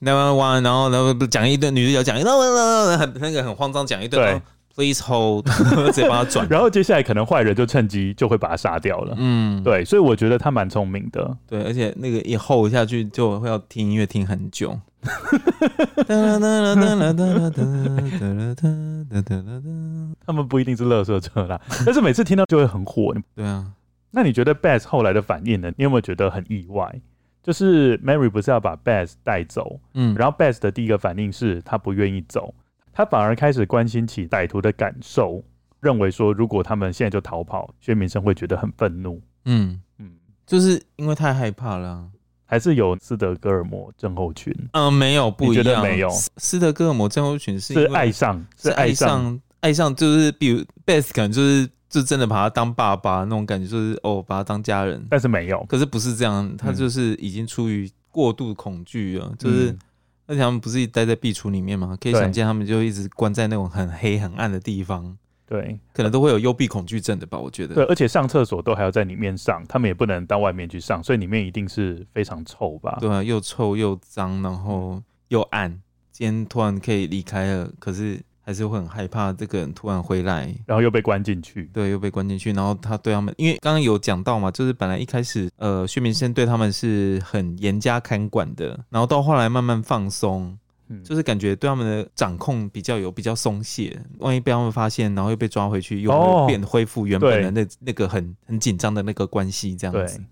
[0.00, 4.22] Nine one one，然后然后讲一顿，女主角讲一顿，很那个很慌张讲一顿。
[4.22, 4.40] 对。
[4.76, 5.46] Please hold，
[5.86, 6.44] 直接帮他转。
[6.50, 9.14] 然后接下来可能坏人就趁机就会把他杀掉了。
[9.16, 11.36] 嗯，对，所以我觉得他蛮聪明的。
[11.48, 14.76] 对，而且那个一 hold 下去就会要听音乐听很久。
[20.26, 23.14] 他们不一定是乐色车啦， 但是每次听到就会很火。
[23.34, 23.72] 对啊，
[24.10, 25.70] 那你觉得 Bass 后来的反应呢？
[25.76, 27.00] 你有没有觉得很意外？
[27.42, 32.54] 就是 Mary 不是要把 Bass 带走，嗯，然后 Bass 的第一个反应是他不愿意走。
[32.92, 35.42] 他反而开始关心起歹徒的感受，
[35.80, 39.20] 认为说如果他们现在就逃跑，薛明生会觉得很愤怒。
[39.44, 40.12] 嗯嗯，
[40.46, 42.08] 就是因为太害怕了啊，
[42.54, 44.54] 还是有斯德哥尔摩症候群？
[44.72, 46.08] 嗯，没有，不一样，没有。
[46.36, 55.04] 斯德哥尔摩症候群是是爱上，是爱上，爱上，就是比如 Beth 可能就是就真的把他当爸爸那种感觉，就是哦，把他当家人。
[55.10, 59.72] 但是没有，可是不是这样，他就是已经出于过度恐惧了，就是。
[59.72, 59.78] 嗯
[60.26, 61.94] 而且他们不是待在壁橱里面吗？
[62.00, 65.14] 可以想见，他们就一直关在那种很黑很暗的地方，
[65.46, 67.38] 对，可能都会有幽闭恐惧症的吧？
[67.38, 67.74] 我觉得。
[67.74, 72.96] 对，而且上厕所都还要在里面上，他们也不能到外面去上，所以里面一定是非常臭吧？
[73.00, 75.70] 对啊，又臭又脏，然后又暗。
[76.10, 81.68] 今天突然可以离开了，可是还是会很害怕这个人突然回来，然后又被关进去。
[81.74, 82.52] 对，又被关进去。
[82.52, 90.58] 然后他对他们，因为刚刚有讲到嘛，就是本来一开始，呃，薛明生对他们是很严加看管的，然后到后来慢慢放松。
[91.02, 100.22] 就是感觉对他们的掌控比较有比较松懈，万一被他们发现，然后又被抓回去，又会变恢复原本的那那个很很紧张的那个关系这样子，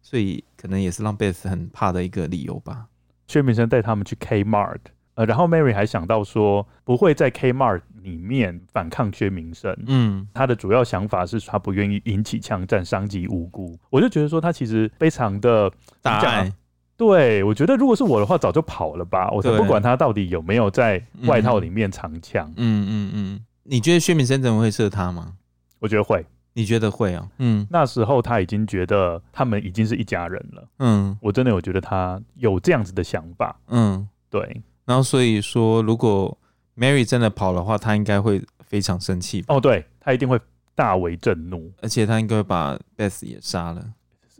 [0.00, 2.86] 所以可能也是让 Beth 很怕的一个理由吧。
[3.26, 4.78] 薛明生带他们去 Kmart，
[5.14, 13.78] 呃，然后 Mary 还想到说不会在 Kmart 里面反抗薛明生，嗯，他的主要想法是他不愿意引起枪战，伤及无辜。
[13.90, 15.70] 我就觉得说他其实非常的
[16.00, 16.52] 大爱。
[17.00, 19.30] 对，我觉得如果是我的话，早就跑了吧。
[19.30, 22.46] 我才不管他到底有没有在外套里面藏枪。
[22.58, 25.32] 嗯嗯嗯，你觉得薛明生怎么会射他吗？
[25.78, 26.22] 我觉得会。
[26.52, 27.26] 你觉得会啊？
[27.38, 30.68] 嗯，那时候他已经觉得他们已经是一家人了。
[30.80, 33.58] 嗯，我真的有觉得他有这样子的想法。
[33.68, 34.60] 嗯，对。
[34.84, 36.36] 然后所以说，如果
[36.76, 39.42] Mary 真的跑的话，他应该会非常生气。
[39.48, 40.38] 哦，对，他一定会
[40.74, 43.82] 大为震怒，而且他应该会把 Beth 也杀了，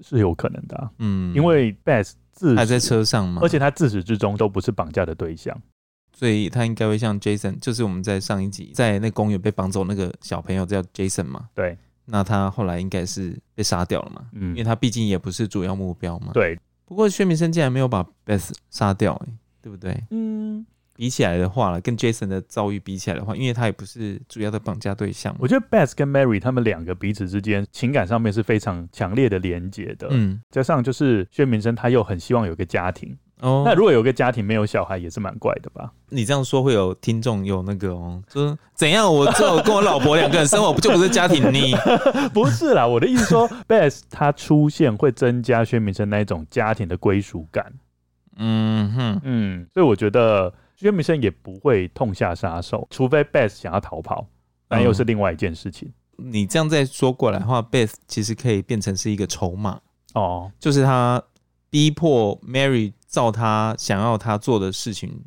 [0.03, 0.91] 是有可能的啊。
[0.99, 2.13] 嗯，因为 Beth。
[2.57, 3.41] 还在车上吗？
[3.43, 5.57] 而且他自始至终都不是绑架的对象，
[6.13, 11.49] 所以他应该会像 Jason，就是我们在上一集在那公园被绑走那个小朋友叫 Jason 嘛？
[11.55, 11.77] 对，
[12.07, 14.27] 那他后来应该是被杀掉了嘛？
[14.33, 16.33] 嗯，因为他毕竟也不是主要目标嘛。
[16.33, 20.03] 对，不过薛明生竟然没有把 Beth 杀掉，欸，对不对？
[20.11, 20.67] 嗯。
[21.01, 25.35] 比起来的话了，跟 Jason 的遭遇比起来的话，因为他也不是主要的绑架对象。
[25.39, 30.09] 我觉得 Beth 跟 Mary 他们两个彼此之间情感上面是非常强烈的连接的。
[30.11, 33.17] 嗯，加上就是薛明生他又很希望有个家庭。
[33.41, 35.91] 哦，那如果有个家庭没有小孩也是蛮怪的吧？
[36.11, 39.11] 你这样说会有听众有那个哦，说怎样？
[39.11, 41.59] 我只有跟我老婆两个人生活，不就不是家庭呢？
[42.35, 47.73] 不是啦，我的意思说，Beth 他出现会增加薛明生那一种家庭的归属感。
[48.37, 50.53] 嗯哼，嗯，所以我觉得。
[50.81, 54.27] 薛明生也不会痛下杀手，除非 Beth 想要逃跑，
[54.71, 55.93] 那又是另外一件事情。
[56.17, 59.79] 嗯、你这样再说过来的话，Beth 其实可以变成是一个筹码
[60.15, 61.23] 哦，就是他
[61.69, 65.23] 逼迫 Mary 照他想要他做的事情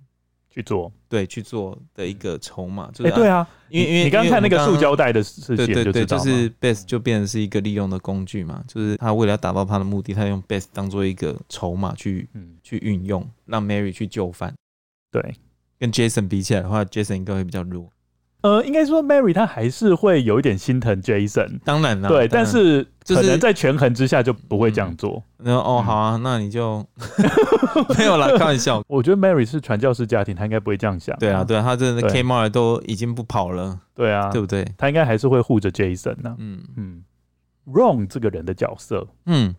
[0.49, 2.89] 去做，对，去做的一个筹码。
[2.91, 14.51] 就是、欸、对啊，因为因为你刚看那个塑胶袋的事情，对对对，就是 Beth 就变成是一个利用的工具嘛，就是他为了要达到他的目的，他用 Beth 当做一个筹码去、嗯、去运用，让 Mary 去就范。
[15.11, 15.35] 对，
[15.83, 17.89] 跟 Jason 比起来的话，Jason 应该会比较弱。
[18.39, 21.59] 呃，应该说 Mary 她还是会有一点心疼 Jason。
[21.65, 25.21] 当然了，对，但是可能在权衡之下就不会这样做。
[25.37, 26.85] 然后哦，好啊，那你就
[27.99, 28.81] 没有啦， 开玩笑。
[28.87, 31.17] 我觉得 Mary 是传教士家庭，她应该不会这样想。
[31.19, 33.77] 对啊，对啊，她真的 Kmart 都已经不跑了。
[33.93, 34.65] 对啊，对不对？
[34.77, 36.33] 她应该还是会护着 Jason 呢。
[36.39, 37.03] 嗯嗯
[37.67, 39.53] ，Ron 这个人的角色，嗯，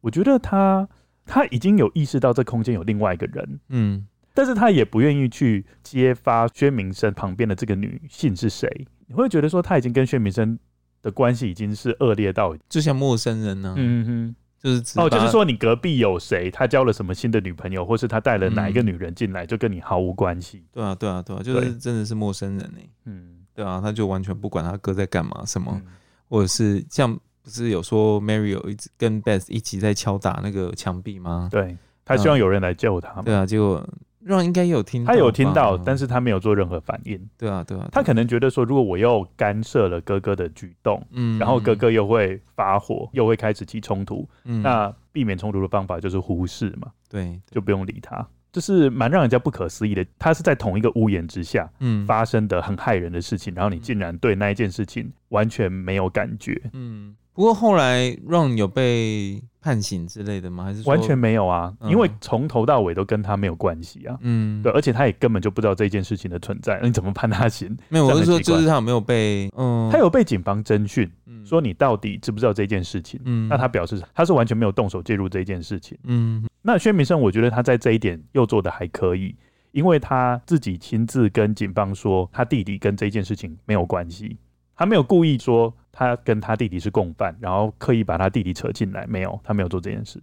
[0.00, 0.88] 我觉得他
[1.26, 4.06] 他已经有意识到这空间有另外一个人，嗯。
[4.34, 10.58] 但是他也不愿意去揭发薛明生旁边的这个女性是谁，你会觉得说他已经跟薛明生
[11.02, 13.74] 的关系已经是恶劣到就像陌生人呢、啊。
[13.76, 20.68] 嗯哼，就是哦，就是说你隔壁有谁，他交了什么新的女朋友，或是他带了哪一个女人进来，就跟你毫无关系、嗯。
[20.72, 22.78] 对啊，对啊，对啊，就是真的是陌生人呢。
[23.04, 25.92] 嗯，对啊，他就完全不管他哥在干嘛什么，嗯、
[26.28, 27.12] 或者是像
[27.42, 31.48] 不是有说 Mary 有一直跟 Beth 一起在敲打那个墙壁吗？
[31.50, 33.20] 对，他希望有人来救他。
[33.20, 33.86] 对啊，结果。
[34.26, 37.20] Ron 应该有听到，他有听到，但是他没有做任何反应。
[37.36, 50.06] 对啊，对啊，他可能觉得说，如果我又干涉了哥哥的举动，嗯，然后哥哥又会发火，又会开始起冲突，嗯，那避免冲突的方法就是忽视嘛，对，就不用理他，这是蛮让人家不可思议的。
[50.18, 57.16] 他是在同一个屋檐之下，嗯，发生的很害人的事情，然后你竟然对那一件事情完全没有感觉，嗯。
[57.34, 60.64] 不过后来 Ron 有被判刑之类的吗？
[60.64, 61.72] 还是完全没有啊？
[61.82, 64.18] 因为从头到尾都跟他没有关系啊。
[64.20, 67.74] 嗯，对，而且他也根本就不知道这件事情的存在，那你怎么判他刑？
[67.88, 69.48] 没有，我是说，就是他有没有被？
[69.56, 71.10] 嗯，他有被警方侦讯，
[71.44, 73.18] 说你到底知不知道这件事情？
[73.24, 75.96] 嗯，那他表示他是完全没有动手介入这件事情。
[76.04, 79.34] 嗯，那薛明生，我觉得他在这一点又做的还可以，
[79.70, 84.36] 因为他自己亲自跟警方说，他弟弟跟这件事情没有关系。
[84.74, 90.20] 他没有故意说他跟他弟弟是共犯，然后刻意把他弟弟扯进来，没有，他没有做这件事。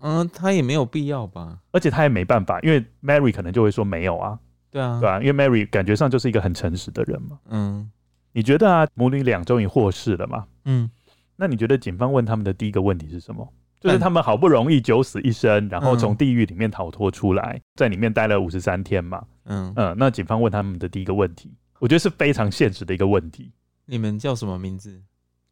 [0.00, 4.38] 嗯，他也没有必要吧，而且他也没办法，因为 Mary 可能就会说没有啊，
[4.70, 7.38] 对啊，对啊，因为 Mary 感觉上就是一个很诚实的人嘛。
[7.50, 7.90] 嗯，
[8.32, 10.46] 你觉得啊，母女俩终于获释了嘛？
[10.64, 10.90] 嗯，
[11.36, 13.46] 那你觉得警方问他们的第一个问题是什么？
[13.78, 19.24] 就是他们好不容易九死一生，然后从地狱里面逃脱出来，在里面待了五十三天嘛。
[19.44, 21.50] 嗯嗯，那警方问他们的第一个问题。
[21.78, 23.50] 我觉得是非常现实的一个问题。
[23.90, 25.02] 你们叫什么名字？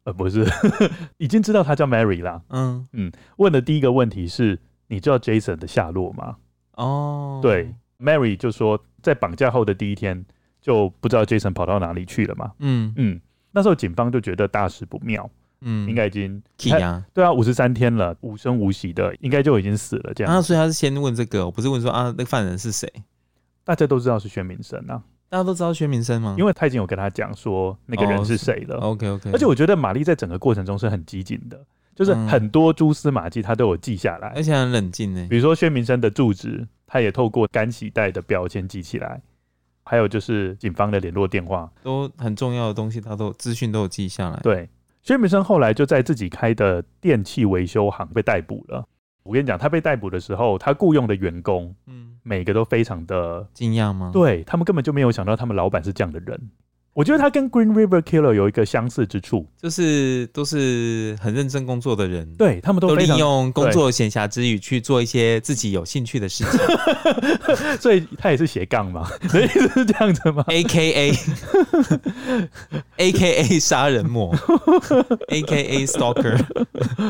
[0.05, 0.45] 呃，不是，
[1.17, 2.41] 已经知道他叫 Mary 啦。
[2.47, 6.37] 嗯嗯，问的第一个问题是，你知道 Jason 的下落吗？
[6.75, 10.25] 哦，对，Mary 就说在绑架后的第一天
[10.61, 12.53] 就不知道 Jason 跑到哪里去了嘛。
[12.59, 13.19] 嗯嗯，
[13.51, 15.29] 那时候警方就觉得大事不妙，
[15.59, 20.33] 嗯，应该已经对啊，五十三天了，无声无息的，应该就已经死了这样。
[20.33, 22.89] 啊，所以他是先问这个，我不是问说啊，那个犯人是谁？
[23.65, 25.03] 大家都知道是宣明生啊。
[25.29, 26.35] 大家都知道薛明生吗？
[26.37, 28.77] 因为他已经有跟他讲说那个人是谁了。
[28.77, 29.31] OK OK。
[29.31, 31.63] 而且我觉得玛丽在整个过程中是很机警的，
[31.95, 35.27] 就是很多蛛丝马迹他都有记下来，而且很冷静呢。
[35.29, 39.21] 比如说薛明生的住址，他也透过干洗袋的标签记起来，
[39.83, 44.39] 还有就是警方的联络电话，都很重要的东西，他都资讯都有记下来。
[44.41, 44.67] 对，
[45.03, 48.83] 薛明生后来就在自己开的电器维修行被逮捕了。
[49.29, 54.09] 我跟你讲，他被逮捕的时候，他雇佣的员工，嗯，每个都非常的惊讶吗？
[54.11, 56.49] 对，他们根本就没有想到他们老板是这样的人。
[56.93, 66.59] 我觉得他跟 Green River Killer 有一个相似之处，就是都是很认真工作的人，对他们都都利用工作闲暇之余去做一些自己有兴趣的事情，
[67.79, 71.11] 所以他也是斜杠嘛， 所以是这样子吗？A K A
[72.97, 74.35] A K A 杀人魔
[75.29, 76.37] ，A K A Stalker，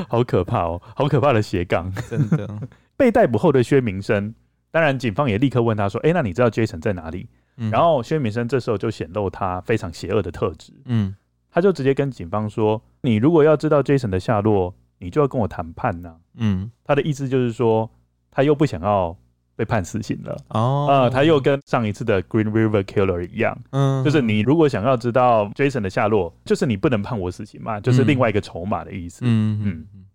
[0.08, 2.48] 好可怕哦，好可怕的斜杠，真的。
[2.96, 4.36] 被逮捕后的薛明生，
[4.72, 7.28] 当然警方也立刻问他说：“哎、欸，那你知道 Jason 在哪里？”
[7.60, 11.14] 嗯、然后薛明生这时候就显露他非常邪恶的特质，嗯，
[11.52, 17.90] 他就直接跟警方说：“你如果要知道 Jason 的下落，你就要跟我谈判呐、啊。”嗯，他的意思就是说，
[18.32, 19.16] 他又不想要
[19.56, 20.38] 被判死刑了。
[20.50, 29.20] 哦，啊、呃，他又跟上一次的 Green River Killer 一样，嗯，就是你如果想要知道 Jason 的下落，就是你不能判我死刑嘛，就是另外一个筹码的意思。
[29.24, 30.06] 嗯嗯，嗯，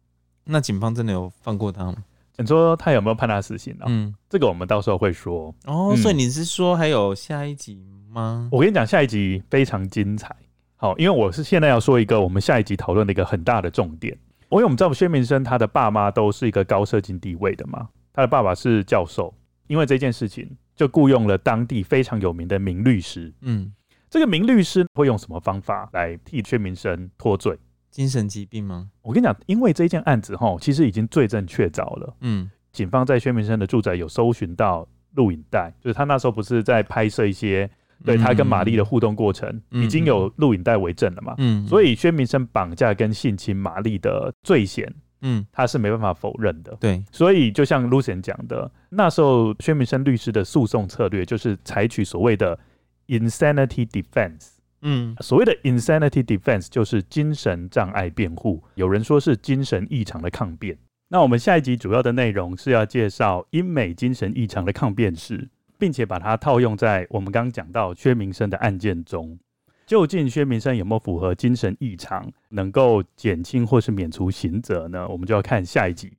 [0.44, 1.96] 那警方真的有放过他吗？
[2.36, 3.86] 你说他有没有判他死刑啊？
[3.86, 5.54] 嗯，这个我们到时候会说。
[5.66, 8.48] 哦，嗯、所以你是说还有下一集吗？
[8.50, 10.34] 我跟你讲，下一集非常精彩。
[10.76, 14.16] 好，因为我是现在要说一个我们下一集讨论的一个很大的重点。
[14.50, 19.34] 因为我们知道薛明生他的爸妈都是一个高社经地位的嘛，他的爸爸是教授，
[19.66, 23.32] 因为这件事情就雇佣了当地非常有名的名律师。
[23.40, 23.72] 嗯，
[24.08, 27.58] 这个名律师会用什么方法来替薛明生脱罪？
[27.94, 28.90] 精神疾病吗？
[29.02, 32.16] 我跟你讲，因为这件案子哈，其实已经罪证确凿了。
[32.22, 34.84] 嗯，警方在薛明生的住宅有搜寻到
[35.14, 37.70] 录影带，就是他那时候不是在拍摄一些
[38.04, 41.36] 对他跟玛丽的互动过程，嗯、已经有录影带为证了嘛。
[41.38, 46.76] 嗯，所以薛明生绑架跟性侵玛丽的罪嫌，嗯，他是没办法否认的。
[46.80, 52.58] 对，所以就像 Lucien 讲的，那时候薛明生律师的诉讼策略就是采取所谓的
[53.06, 54.53] insanity defense。
[54.86, 60.78] 嗯，所谓的 insanity defense 就是精神障碍辩护，有人说是精神异常的抗辩。
[61.08, 69.38] 那我们下一集主要的内容是要介绍英美精神异常的抗辩史，并且把它套用在我们刚刚讲到薛明生的案件中。
[69.86, 75.06] 究竟薛明生有没有符合精神异常，能够减轻或是免除刑责呢？
[75.08, 76.12] 我们就要看下一集。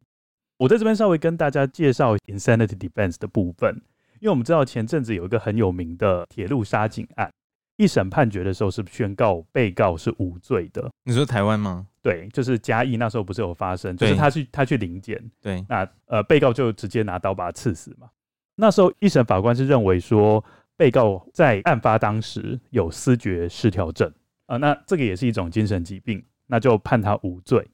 [0.57, 3.75] 我在这边稍微跟大家介绍 insanity defense 的部分，
[4.19, 7.29] 因为我们知道前阵子有一个很有名的铁路杀警案。
[7.77, 10.89] 一审判决的时候是宣告被告是无罪的。
[11.03, 11.87] 你说台湾吗？
[12.01, 18.07] 对，就是嘉义那时候不是有发生，就是他去他去临检，对，那呃被告就直接拿刀把他刺死嘛。
[18.55, 20.43] 那时候一审法官是认为说
[20.77, 24.11] 被告在案发当时有思觉失调症
[24.45, 27.67] 啊，那这个也是一种精神疾病，那就判他无罪。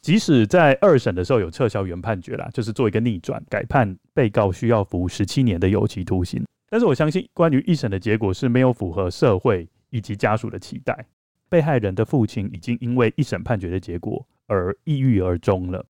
[0.00, 6.44] 即使在二审的时候有撤销原判决啦，就是做一个逆转，改判被告需要服十七年的有期徒刑。
[6.68, 11.06] 但是我相信，关于一审的结果是没有符合社会以及家属的期待。
[11.48, 15.82] 被害人的父亲已经因为一审判决的结果而抑郁而终了。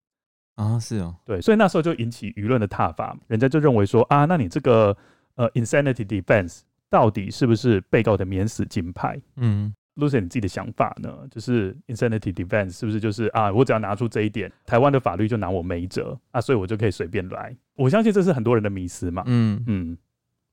[0.54, 4.96] 啊，是哦，对，所以那时候就引起舆论的挞伐，人家就认为说啊，那你这个
[5.34, 9.20] 呃 insanity defense 到底是不是被告的免死金牌？
[9.36, 11.26] 嗯，Lucien，你自己的想法呢？
[11.28, 17.56] 就是 insanity defense 是不是就是啊，我只要拿出这一点，台湾的法律就拿我没辙啊，所以我就可以随便来？
[17.74, 19.24] 我相信这是很多人的迷思嘛。
[19.26, 19.98] 嗯嗯。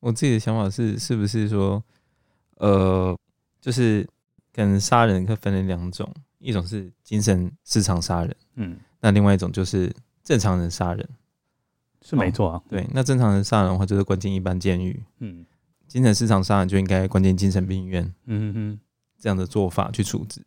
[0.06, 1.84] 我自己的想法是，是不是说，
[2.58, 3.18] 呃，
[3.60, 4.08] 就是
[4.54, 9.92] 可能杀人可分为两种，一种是精神市场杀人，嗯，那另外一种就是
[10.24, 11.10] 正常人杀人，
[12.04, 12.64] 是没错啊、哦。
[12.70, 15.44] 对，那正常人杀人的话，就是关进一般监狱，嗯，
[15.88, 18.80] 精神市场杀人就应该关进精神病院，嗯哼哼，
[19.18, 20.40] 这样的做法去处置。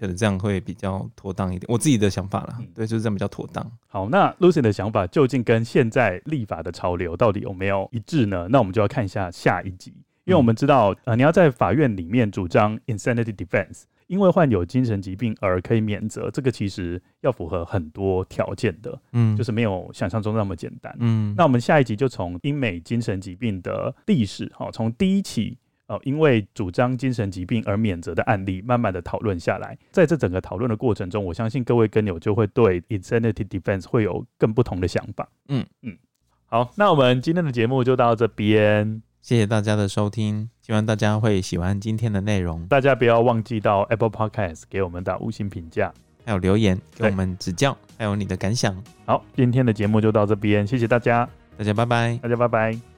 [0.00, 3.70] 可能这样会比较妥当一点，我自己的想法啦，嗯、对，就是这样比较妥当。
[3.86, 8.48] 好，那 Lucien 的想法究竟跟现在立法的潮流到底有没有一致呢？
[8.48, 9.92] 那我们就要看一下下一集，
[10.24, 21.34] 因为我们知道，呃，你要在法院里面主张 insanity defense，因为患有精神疾病而可以免责，这个其实要符合很多条件的，嗯，就是没有想象中那么简单，嗯。
[21.36, 25.58] 那我们下一集就从英美精神疾病的历史，哈，从第一起。
[25.90, 29.76] 呃，因为主张精神疾病而免责的案例，慢慢的讨论下来。
[29.90, 35.28] 在这整个讨论的过程中，我相信各位跟友就会对 insanity defense 会有更不同的想法。
[35.48, 35.98] 嗯嗯，
[36.46, 42.64] 好，那我们今天的节目就到这边，谢谢大家的收听，希望大家会喜欢今天的内容。
[42.68, 45.92] 大家不要忘记到 Apple Podcast 给我们打五星评价，
[46.24, 48.80] 还有留言给我们指教，还有你的感想。
[49.06, 51.28] 好，今天的节目就到这边，谢谢大家，
[51.58, 52.89] 大家拜拜，大家拜拜。